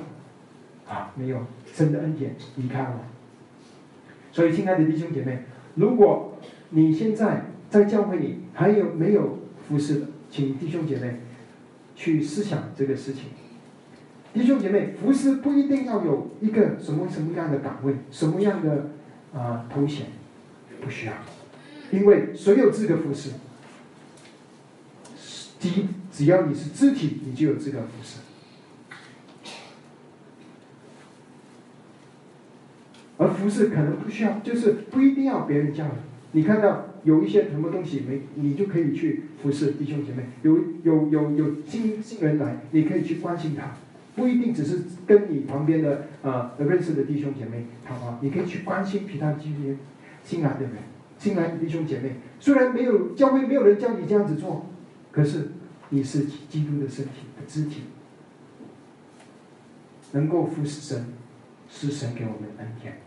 [0.86, 1.38] 啊，没有
[1.72, 3.00] 神的恩典离开了。
[4.30, 5.38] 所以，亲爱的弟兄姐妹，
[5.74, 9.38] 如果你现在在教会里还有没有
[9.68, 11.20] 服侍的，请弟兄姐妹。
[12.00, 13.24] 去思想这个事情，
[14.32, 18.90] 弟兄姐妹，服侍不一定要有一个什么什么样的岗位，什么样的
[19.34, 20.06] 啊头衔，
[20.80, 21.12] 不需要，
[21.90, 23.30] 因为谁有资格服侍？
[25.58, 28.20] 即只要你是肢体，你就有资格服侍。
[33.16, 35.92] 而服侍可能不需要，就是不一定要别人教你。
[36.32, 40.24] 你看到有一些什么东西没，你就可以去服侍弟兄姐妹。
[40.42, 43.76] 有有有有新新人来，你可以去关心他，
[44.14, 49.78] 不一定只是跟你旁边的啊认识的弟兄姐妹谈话，你可以去关心其他今天
[50.22, 50.72] 新来的人，
[51.18, 52.16] 新来的弟兄姐妹。
[52.38, 54.66] 虽然没有教会没有人教你这样子做，
[55.10, 55.48] 可是
[55.88, 57.84] 你是基督的身体的肢体，
[60.12, 61.06] 能够服侍神，
[61.70, 62.98] 是神给我们的恩典。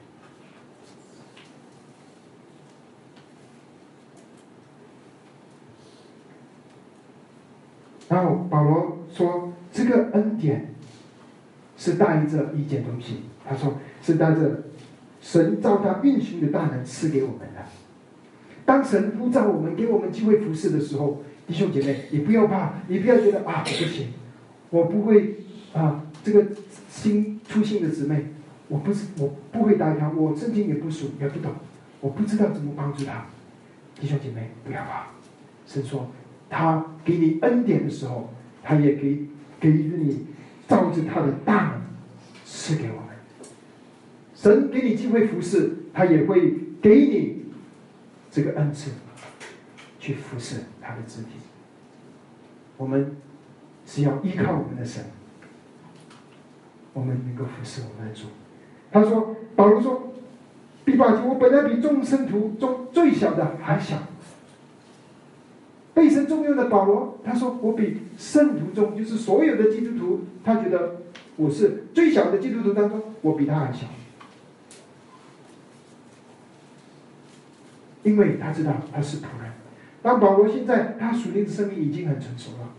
[8.12, 10.74] 然后保罗说：“这个恩典
[11.78, 13.22] 是带着一件东西。
[13.48, 14.64] 他说是带着
[15.22, 17.64] 神照他运行的大能赐给我们的。
[18.66, 24.08] 当神呼召我们，给我们机会服侍的时候，弟兄姐妹，你不要怕，你不要觉得啊，我不行，
[24.72, 25.38] 我不会
[25.72, 26.48] 啊，这个
[26.90, 28.26] 新出信的姊妹，
[28.68, 31.54] 我不是我不会带他，我圣经也不熟也不懂，
[32.02, 33.28] 我不知道怎么帮助他。
[33.98, 35.08] 弟兄姐妹，不要怕，
[35.66, 36.12] 神说。”
[36.52, 38.30] 他给你恩典的时候，
[38.62, 39.26] 他也给
[39.58, 40.28] 给予你
[40.68, 41.82] 照着他的大能
[42.46, 43.06] 赐给我们。
[44.36, 47.46] 神给你机会服侍，他也会给你
[48.30, 48.92] 这个恩赐，
[49.98, 51.30] 去服侍他的肢体。
[52.76, 53.16] 我们
[53.86, 55.06] 是要依靠我们的神，
[56.92, 58.28] 我们能够服侍我们的主。
[58.92, 60.12] 他说：“保罗说，
[60.84, 63.98] 第八节，我本来比众生徒中最小的还小。”
[65.94, 71.02] 被神重用的保罗，他说：“我比圣徒中，就是所有的基督徒，他觉得
[71.36, 73.88] 我是最小的基督徒当中，我比他还小，
[78.04, 79.52] 因为他知道他是仆人。
[80.02, 82.70] 当保罗现在他属灵的生命已经很成熟了。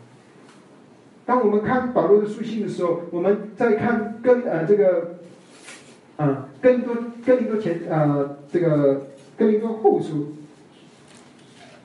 [1.26, 5.18] 当我们看保罗的书信的时候，我们在看跟呃这个，
[6.16, 6.96] 啊，更多
[7.26, 10.32] 更多前呃这个更多后书，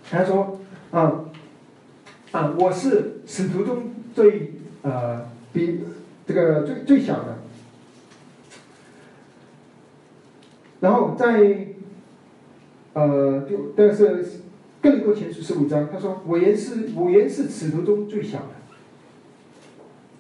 [0.10, 0.57] 他说。”
[0.92, 1.26] 啊，
[2.32, 5.82] 啊，我是使徒中最呃比
[6.26, 7.40] 这个最最小的，
[10.80, 11.68] 然后在
[12.94, 14.26] 呃就但是
[14.82, 18.56] 更多前书十五章，他说我言是我言是使徒中最小的，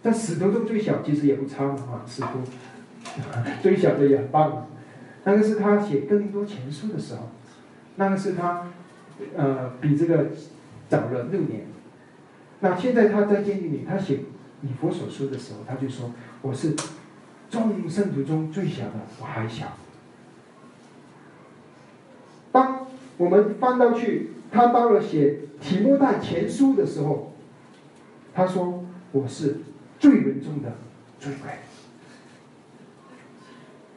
[0.03, 2.28] 在使徒中最小其实也不差嘛啊，使徒。
[3.63, 4.68] 最小的也很棒，
[5.24, 7.30] 那个是他写更多前书的时候，
[7.95, 8.68] 那个是他
[9.36, 10.28] 呃比这个。
[10.89, 11.65] 早了六年，
[12.61, 14.21] 那现在他在监狱里，他写
[14.61, 16.73] 以佛所书的时候，他就说：“我是
[17.49, 19.73] 众圣徒中最小的，我还小。”
[22.53, 27.33] 当我们翻到去，他到了写提摩太前书的时候，
[28.33, 29.57] 他说：“我是
[29.99, 30.75] 最人中的
[31.19, 31.51] 最贵。”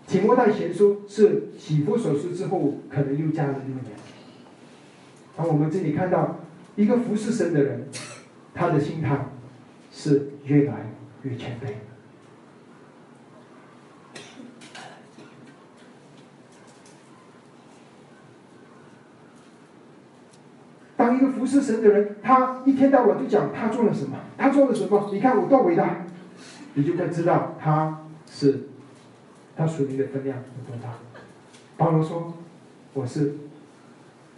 [0.09, 3.85] 提摩太前书是喜佛所书之后，可能又加了六年。
[5.37, 6.40] 而我们这里看到。
[6.81, 7.87] 一个服侍神的人，
[8.55, 9.27] 他的心态
[9.93, 10.87] 是越来
[11.25, 11.75] 越谦卑。
[20.97, 26.07] 当一个服侍神的人，他一天到晚就讲他做了什么，他做了什么，你看我多伟大，
[26.73, 28.69] 你就该知道他是
[29.55, 30.95] 他属灵的分量有多大。
[31.77, 32.33] 保罗说
[32.95, 33.35] ：“我是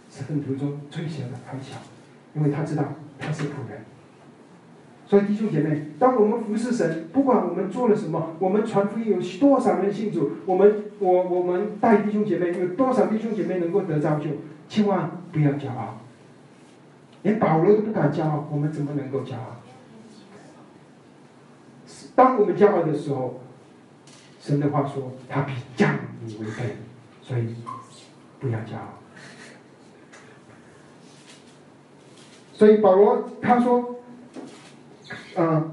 [0.09, 1.77] 十分徒中最小的，很小。”
[2.35, 2.83] 因为他知道
[3.19, 3.85] 他是仆人，
[5.05, 14.29] 所以弟兄姐妹，当我们服侍神，不管我们做了什么，我们传福音有多少人信主，我们我我们带弟兄姐妹有多少弟兄姐妹能够得造就，
[14.67, 15.99] 千万不要骄傲，
[17.21, 19.57] 连保罗都不敢骄傲，我们怎么能够骄傲？
[22.15, 23.41] 当我们骄傲的时候，
[24.39, 26.71] 神的话说，他必降你为卑，
[27.21, 27.55] 所以
[28.39, 29.02] 不要骄傲。
[32.63, 33.99] 所以保罗他说，
[35.35, 35.71] 嗯，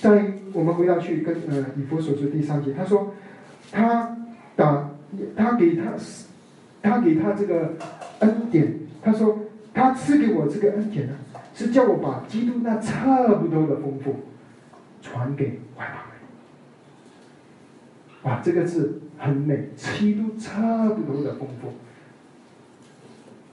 [0.00, 3.12] 在我们回到去跟呃以弗所说第三节，他说
[3.70, 4.16] 他
[4.56, 4.88] 打
[5.36, 5.92] 他给他
[6.80, 7.74] 他给他这个
[8.20, 9.38] 恩典，他说
[9.74, 11.12] 他赐给我这个恩典呢，
[11.54, 14.16] 是叫我把基督那差不多的丰富
[15.02, 15.96] 传给外邦
[18.22, 18.32] 人。
[18.32, 21.68] 哇，这个字很美，基督差不多的丰富。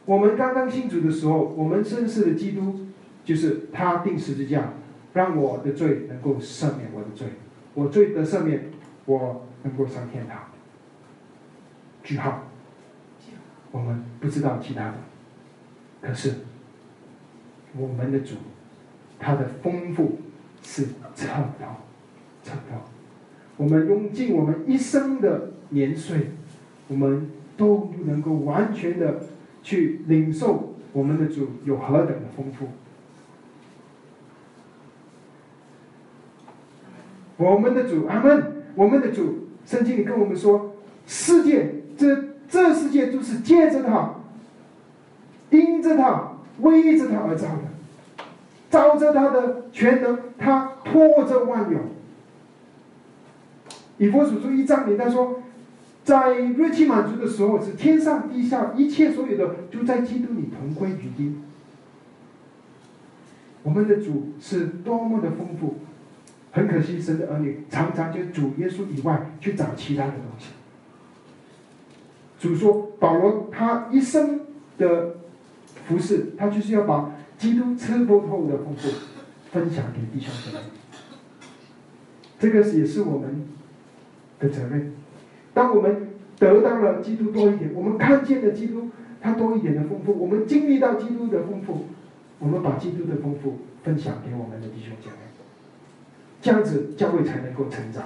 [0.05, 2.87] 我们刚刚信主的时候，我们认识的基督，
[3.23, 4.73] 就是他定十字架，
[5.13, 7.27] 让我的罪能够赦免我的罪，
[7.73, 8.65] 我罪得赦免，
[9.05, 10.37] 我能够上天堂。
[12.03, 12.43] 句号。
[13.71, 14.93] 我们不知道其他的，
[16.01, 16.35] 可是
[17.75, 18.35] 我们的主
[19.19, 20.19] 他的丰富
[20.61, 20.83] 是
[21.13, 21.81] 测不到，
[22.41, 22.85] 测不到。
[23.57, 26.31] 我们用尽我们一生的年岁，
[26.87, 29.23] 我们都不能够完全的
[29.65, 32.67] 去领受我们的主有何等的丰富。
[37.37, 38.63] 我们的主，阿门。
[38.75, 40.75] 我们的主，圣经里跟我们说，
[41.07, 44.15] 世界这这世界就是借着他，
[45.49, 48.23] 因着他，为着他而造的，
[48.69, 51.79] 照着他的全能，他托着万有。
[53.97, 55.41] 以佛所书一章里他说，
[56.05, 61.35] 在瑞气满足的时候，是天上地下一切所有的，就在基督里同归于一。
[63.63, 65.79] 我们的主是多么的丰富。
[66.51, 70.51] 很可惜，神的儿女常常就主耶稣以外去找其他的东西。
[72.39, 74.41] 主说，保罗他一生
[74.77, 75.15] 的
[75.87, 78.89] 服饰，他就是要把基督吃不透的丰富
[79.51, 80.63] 分享给弟兄姊妹。
[82.39, 83.47] 这个也是我们
[84.39, 84.93] 的责任。
[85.55, 88.89] 当我们得到了基督多一点，我们看见了基督
[89.21, 91.85] 他多一点的丰富，我们经历到基督的丰富，
[92.37, 95.15] 我们把基督的丰富分享给我们的弟兄姐妹。
[96.41, 98.03] 这样子教会才能够成长，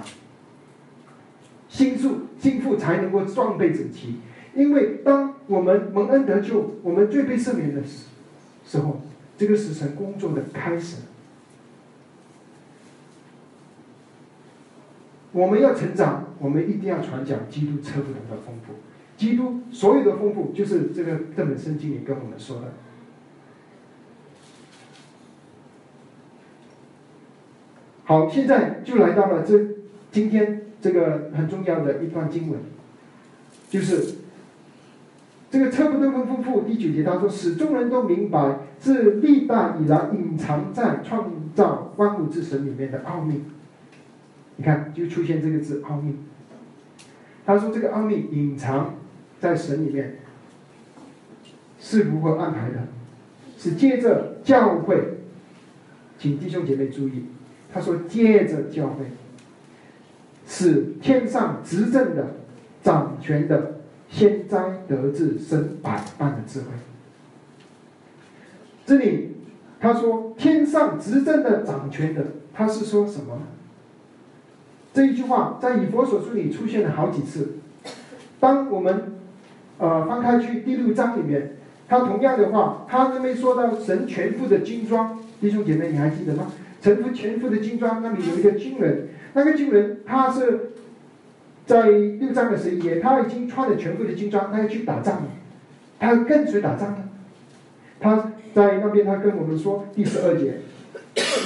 [1.68, 4.20] 心腹心腹才能够装备整齐。
[4.54, 8.06] 因为当我们蒙恩得救，我们最被赦免的时
[8.64, 9.00] 时候，
[9.36, 11.02] 这个是神工作的开始。
[15.40, 18.74] 我们要成长，我们一定要传讲基督车不同的丰富。
[19.16, 22.74] 基督所有的丰富，就是这个这本圣经里跟我们说的。
[28.04, 29.58] 好，现在就来到了这
[30.12, 32.60] 今天这个很重要的一段经文，
[33.70, 34.16] 就是
[35.50, 43.42] 这个车不登丰富第九节，他说：“使众人都明白，自历代以来隐藏在创造万物之神里面的奥秘。”
[44.60, 46.14] 你看，就出现这个字“奥秘”。
[47.46, 48.94] 他说：“这个奥秘隐藏
[49.40, 50.18] 在神里面，
[51.80, 52.86] 是如何安排的？
[53.56, 55.14] 是借着教会，
[56.18, 57.24] 请弟兄姐妹注意。”
[57.72, 59.06] 他说：“接着教会，
[60.46, 62.34] 是天上执政的、
[62.82, 63.80] 掌权的，
[64.10, 66.66] 先哉得志生百般的智慧。”
[68.84, 69.36] 这里
[69.80, 73.38] 他说：“天上执政的、掌权的，他是说什么？”
[74.92, 77.56] 这一句话在以佛所书里出现了好几次。
[78.40, 79.12] 当我们
[79.78, 81.56] 呃翻开去第六章里面，
[81.88, 86.46] 他同样的话，他那边说到神全副的军装，弟兄姐妹，你还记得吗？
[86.80, 90.70] 臣服全副的军装，那里有一个军人，那个军人他是
[91.66, 95.28] 在六章的十一节，他已经穿了全副的军装，他要去打仗了，
[95.98, 97.08] 他跟谁打仗呢？
[98.00, 100.54] 他在那边，他跟我们说第十二节，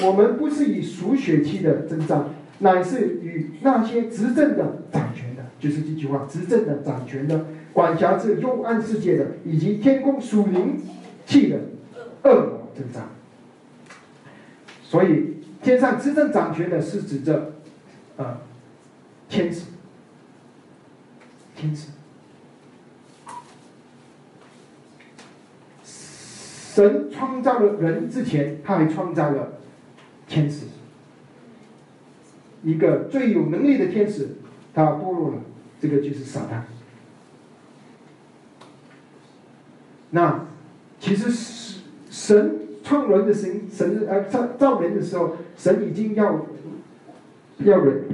[0.07, 2.27] 我们不是以属血气的征战，
[2.59, 10.81] 乃是与那些执政的、掌权的，就是这句话，执政的、掌权的、管辖这幽暗世界的，以及天空属灵
[11.27, 11.59] 气的
[12.23, 13.09] 恶魔征战。
[14.83, 17.53] 所以，天上执政掌权的是指这，
[18.17, 18.39] 啊，
[19.29, 19.63] 天使，
[21.57, 21.89] 天使。
[25.83, 29.55] 神创造了人之前，他还创造了
[30.27, 30.67] 天使。
[32.65, 34.29] 一个最有能力的天使，
[34.75, 35.37] 他堕落了，
[35.81, 36.63] 这个就是撒旦。
[40.11, 40.47] 那
[40.99, 41.31] 其实
[42.11, 42.61] 神。
[42.87, 46.45] 创人的神，神呃造造人的时候，神已经要
[47.61, 48.05] 要人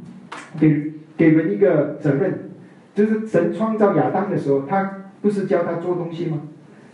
[0.60, 2.50] 给给人一个责任，
[2.94, 6.42] 就是神创造亚当的时候，他不是教他做东西吗？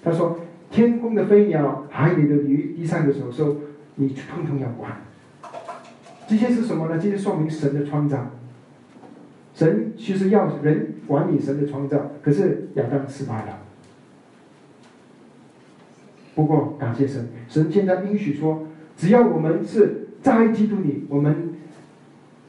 [0.05, 0.39] 他说
[0.71, 3.57] ：“天空的飞鸟，海里的鱼，地上的时候，
[3.97, 4.93] 你通通要管。”
[6.27, 6.99] 这些是什么呢？
[6.99, 8.31] 这些说明神的创造。
[9.55, 13.59] 神其实要人管理神的创造，可是亚当失败了。
[16.35, 18.67] 不过，感谢神，神现在允许说，
[18.97, 21.55] 只要我们是在基督里，我们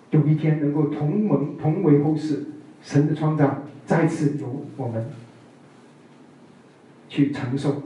[0.10, 2.46] 有一天能够同盟同为后世，
[2.82, 5.06] 神的创造再次由我们
[7.08, 7.84] 去承受、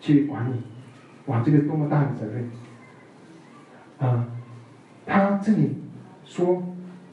[0.00, 0.54] 去管理。
[1.26, 2.48] 哇，这个多么大的责任！
[3.98, 4.28] 啊，
[5.08, 5.78] 他这里
[6.26, 6.62] 说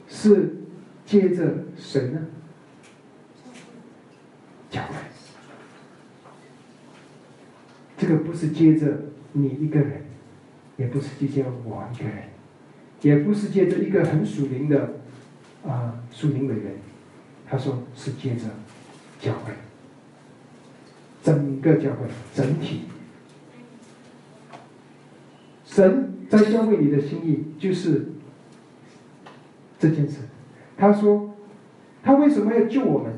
[0.06, 0.54] 是
[1.06, 2.20] 接着神呢，
[4.70, 4.94] 教会。
[7.96, 8.86] 这个不是接着
[9.32, 10.04] 你一个人，
[10.76, 12.24] 也不是接着我一个人，
[13.00, 15.00] 也不是接着一个很属灵的
[15.66, 16.74] 啊属灵委员，
[17.48, 18.44] 他说是接着
[19.18, 19.52] 教会，
[21.22, 22.82] 整个教会整体，
[25.64, 28.08] 神在教会里的心意就是
[29.78, 30.18] 这件事。
[30.76, 31.34] 他说，
[32.02, 33.12] 他为什么要救我们？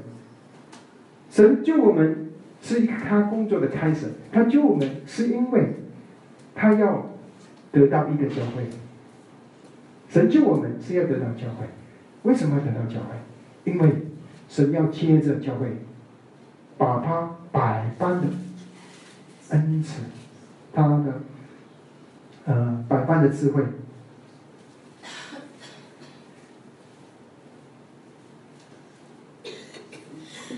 [1.31, 2.31] 神救我们
[2.63, 4.13] 是一个他工作的开始。
[4.33, 5.75] 他救我们是因为
[6.55, 7.11] 他要
[7.73, 8.65] 得到一个教会。
[10.09, 11.67] 神救我们是要得到教会。
[12.23, 13.71] 为什么要得到教会？
[13.71, 13.93] 因为
[14.49, 15.77] 神要接着教会，
[16.77, 18.27] 把他百般的
[19.51, 20.01] 恩赐，
[20.73, 21.21] 他的
[22.49, 23.63] 呃百般的智慧，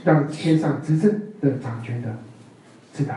[0.04, 2.16] 让天上执政的掌权的
[2.94, 3.16] 知道。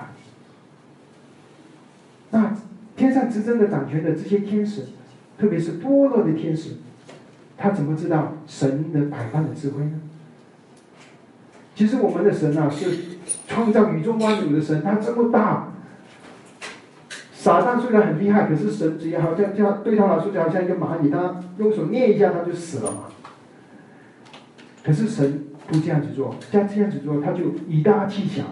[2.31, 2.57] 那
[2.95, 4.87] 天上执政的掌权的这些天使，
[5.37, 6.77] 特别是堕落的天使，
[7.55, 10.01] 他怎么知道神的百般的智慧呢？
[11.75, 15.72] 其实我们的神啊，是创造宇宙万有的神，他这么大。
[17.43, 22.99] 撒旦虽然很厉害，可是神只要好像这样对他来说就好像一个蚂蚁，他用手捏一下他就死了嘛。
[24.81, 28.43] 可是神不这样子做，像这样子做他就以大欺小。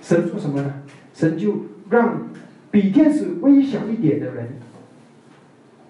[0.00, 0.72] 神做什么呢？
[1.12, 1.56] 神就
[1.90, 2.28] 让
[2.70, 4.50] 比天使微小一点的人，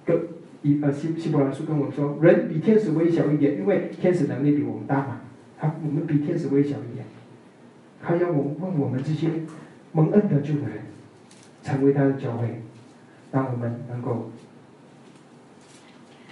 [0.07, 0.19] 跟
[0.62, 5.21] 以呃希希伯来书跟我们说，人比天使微小一点，因为天使能力比我们大嘛。
[5.61, 7.05] 他我们比天使微小一点，
[8.03, 9.29] 他要我问我们这些
[9.93, 10.79] 蒙恩得救的人，
[11.69, 12.62] 成为他的教会，
[13.31, 14.31] 让我们能够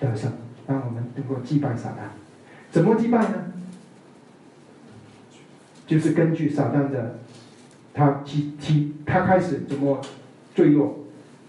[0.01, 0.33] 得胜，
[0.67, 2.09] 让我们能够击败撒旦。
[2.71, 3.53] 怎么击败呢？
[5.87, 7.19] 就是根据撒旦的，
[7.93, 10.01] 他提提他开始怎么
[10.55, 11.05] 坠落，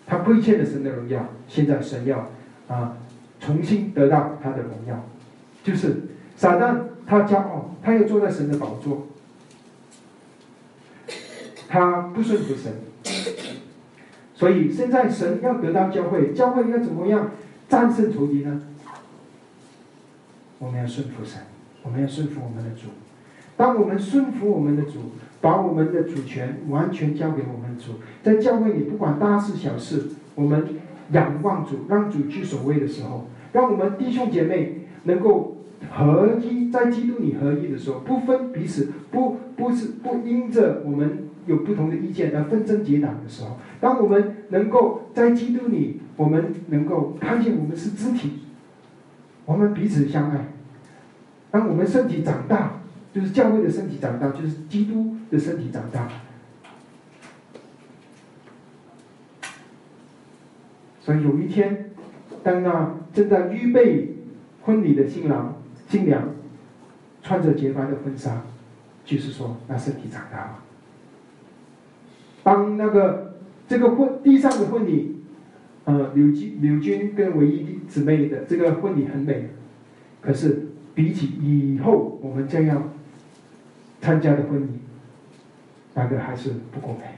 [0.05, 2.29] 他亏欠了神的荣耀，现在神要
[2.67, 2.97] 啊
[3.39, 5.01] 重新得到他的荣耀，
[5.63, 6.01] 就是
[6.35, 6.81] 撒旦。
[7.09, 9.07] 他骄傲，他又坐在神的宝座，
[11.69, 12.73] 他不顺服神，
[14.37, 17.31] 所以现在神要得到教会，教会要怎么样
[17.67, 18.61] 战胜仇敌呢？
[20.59, 21.41] 我们要顺服神，
[21.81, 22.89] 我们要顺服我们的主。
[23.57, 24.99] 当我们顺服我们的主，
[25.41, 30.03] 把我们的主权完全交给我们主，在教会里不管大事小事，
[30.35, 30.67] 我们
[31.13, 35.55] 仰望主，让主居首位的时候，让我们弟兄姐妹能够。
[35.91, 48.43] 合一在基督里合一的时候，不分彼此，不不是不因着我们有不同的意见而纷争结党的时候，当我们能够在基督里，我们能够看见我们是肢体，
[49.45, 50.49] 我们彼此相爱。
[51.49, 52.73] 当我们身体长大，
[53.13, 56.07] 就是教会的身体长大，就是基督的身体长大。
[61.01, 61.91] 所以有一天，
[62.43, 64.17] 当那正在预备
[64.61, 65.55] 婚礼的新郎。
[65.89, 66.21] 新娘
[67.23, 68.41] 穿着洁白的婚纱，
[69.05, 70.59] 就是说，那身体长大了。
[72.47, 73.33] 当那个
[73.67, 75.17] 这个婚地上的婚礼，
[75.83, 79.49] 呃，柳君柳君跟唯一姊妹的这个婚礼很美，
[80.21, 82.81] 可是比起以后我们将要
[83.99, 84.79] 参加的婚礼，
[85.93, 87.17] 那个还是不够美，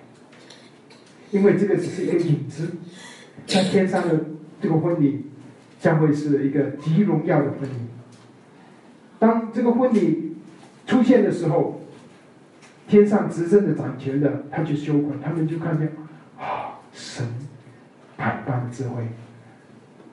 [1.30, 2.68] 因为这个只是一个影子，
[3.46, 4.26] 在天上的
[4.60, 5.28] 这个婚礼
[5.80, 7.74] 将会是一个极荣耀的婚礼。
[9.20, 10.38] 当这个婚礼
[10.88, 11.79] 出现的时候，
[12.90, 15.90] 天上执政的掌权的他就羞愧，他们就看见
[16.40, 17.24] 啊，神
[18.18, 19.04] 百般智慧，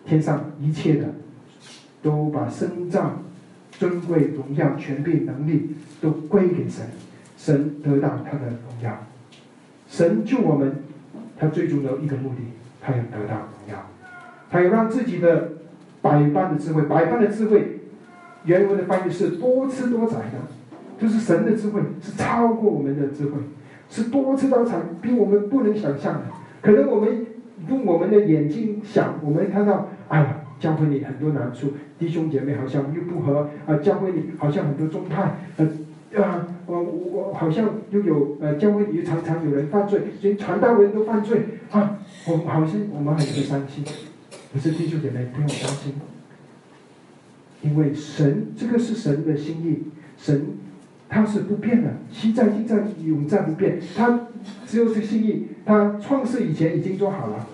[0.04, 1.06] 天上一切的
[2.02, 3.22] 都把身藏、
[3.70, 6.84] 尊贵、荣耀、权柄、能力都归给神，
[7.38, 9.06] 神得到他的荣耀，
[9.88, 10.76] 神救我们，
[11.38, 12.42] 他最终的一个目的，
[12.82, 13.86] 他要得到荣耀，
[14.50, 15.52] 他要让自己的
[16.02, 17.80] 百般的智慧，百般的智慧。
[18.44, 20.38] 原文的翻译是多姿多彩的，
[20.98, 23.32] 就是神的智慧是超过我们的智慧，
[23.88, 26.20] 是多姿多彩，比我们不能想象的。
[26.62, 27.26] 可能我们
[27.68, 35.66] 用我们的眼睛想，我们看到，哎呀，教会里很多难处，弟兄姐妹好像又不和啊，教会里好像很多宗派，呃，
[36.22, 43.84] 啊，我我好像又有呃，教会里常常有人犯罪，连传道人都犯罪啊，我好像我们很不伤心。
[44.52, 45.94] 可是弟兄姐妹不用担心。
[47.62, 49.82] 因为神这个是神的心意，
[50.16, 50.46] 神
[51.08, 53.80] 他是不变的，昔在今在永在不变。
[53.96, 54.28] 他
[54.66, 57.46] 只有这心意，他创世以前已经做好了，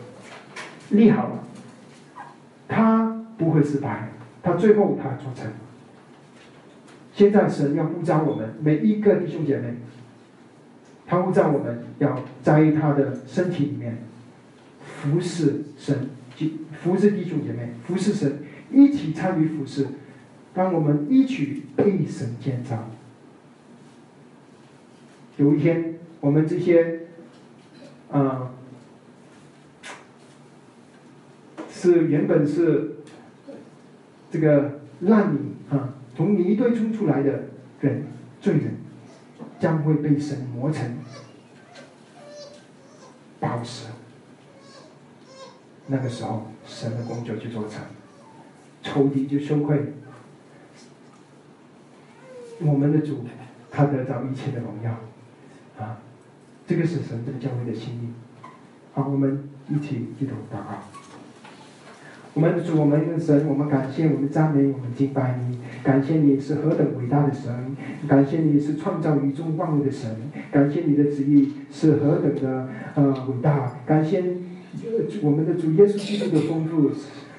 [0.91, 1.45] 立好了，
[2.69, 4.09] 他不会失败，
[4.43, 5.51] 他最后他做成。
[7.13, 9.75] 现在神要呼召我们每一个弟兄姐妹，
[11.07, 13.99] 他呼召我们要在他的身体里面
[14.85, 16.09] 服侍神，
[16.83, 18.39] 服侍弟兄姐妹，服侍神。
[18.75, 19.87] 一起参与服侍，
[20.55, 22.89] 让我们一起被神建造。
[25.43, 27.01] 有一天，我们这些，
[28.13, 28.53] 啊，
[31.69, 32.99] 是原本是
[34.31, 37.43] 这个烂泥啊，从泥堆冲出来的
[37.81, 38.05] 人
[38.41, 38.77] 罪人，
[39.59, 40.97] 将会被神磨成
[43.41, 43.89] 宝石。
[45.89, 47.83] 那个时候，神的工作就做成，
[48.81, 49.93] 仇敌就羞愧。
[52.61, 53.25] 我们的主，
[53.73, 54.97] 他得到一切的荣耀，
[55.83, 55.99] 啊，
[56.67, 58.09] 这个是神这个教会的心意。
[58.95, 60.83] 好，我们一起一同祷告。
[62.35, 65.59] 我们的主，我们的神，我们感谢，我们赞美，我们敬拜你。
[65.83, 67.77] 感谢你是何等伟大的神，
[68.09, 70.17] 感谢你是创造宇宙万物的神，
[70.51, 74.23] 感谢你的旨意是何等的呃伟大，感谢
[75.21, 76.91] 我们的主耶稣基督的丰富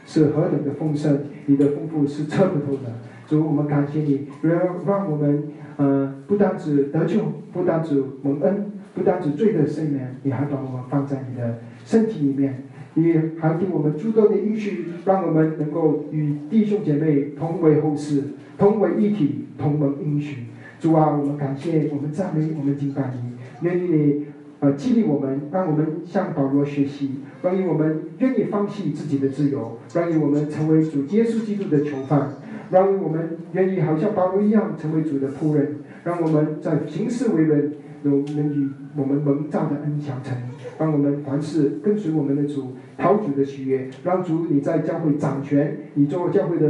[0.06, 2.94] 是何等的丰盛，你的丰富是测不透的。
[3.26, 5.44] 主，我们感谢你，让让我们
[5.78, 7.20] 呃不单只得救，
[7.52, 12.64] 不单只蒙恩，不单只罪的赦免，你还把我们放在你的身体里面。
[12.96, 18.22] 你还给我们诸多的应许，让我们能够与弟兄姐妹同为后世，
[18.56, 20.44] 同为一体，同蒙应许。
[20.80, 23.68] 主啊，我们感谢，我们赞美，我们敬拜你。
[23.68, 24.26] 愿意你
[24.60, 27.10] 呃激励我们，让我们向保罗学习，
[27.42, 32.30] 关于我们愿意放弃自己的自由，关于我们成为主耶稣基督的囚犯，
[32.74, 37.74] 让我们愿意好像保罗一样成为主的仆人，让我们在行事为人。
[38.04, 40.36] 有能与我们蒙召的恩相成，
[40.78, 46.70] 让我们凡事跟随我们的主，讨主的喜悦，让主你在教会掌权，你做教会的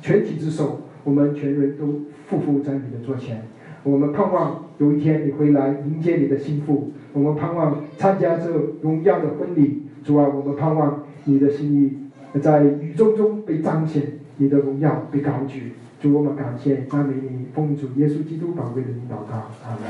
[0.00, 1.84] 全体之首，我们全人都
[2.30, 3.42] 匍匐在你的座前。
[3.82, 8.50] 我们盼望有一天你回来迎接你的心腹，我们盼望参加这
[8.80, 9.82] 荣耀的婚礼。
[10.02, 14.02] 主啊，我们盼望你的心意在宇宙中被彰显，
[14.36, 15.74] 你的荣耀被高举。
[16.00, 19.84] 主，我们感谢赞美你，奉主耶稣基督宝贵的领导告，阿门。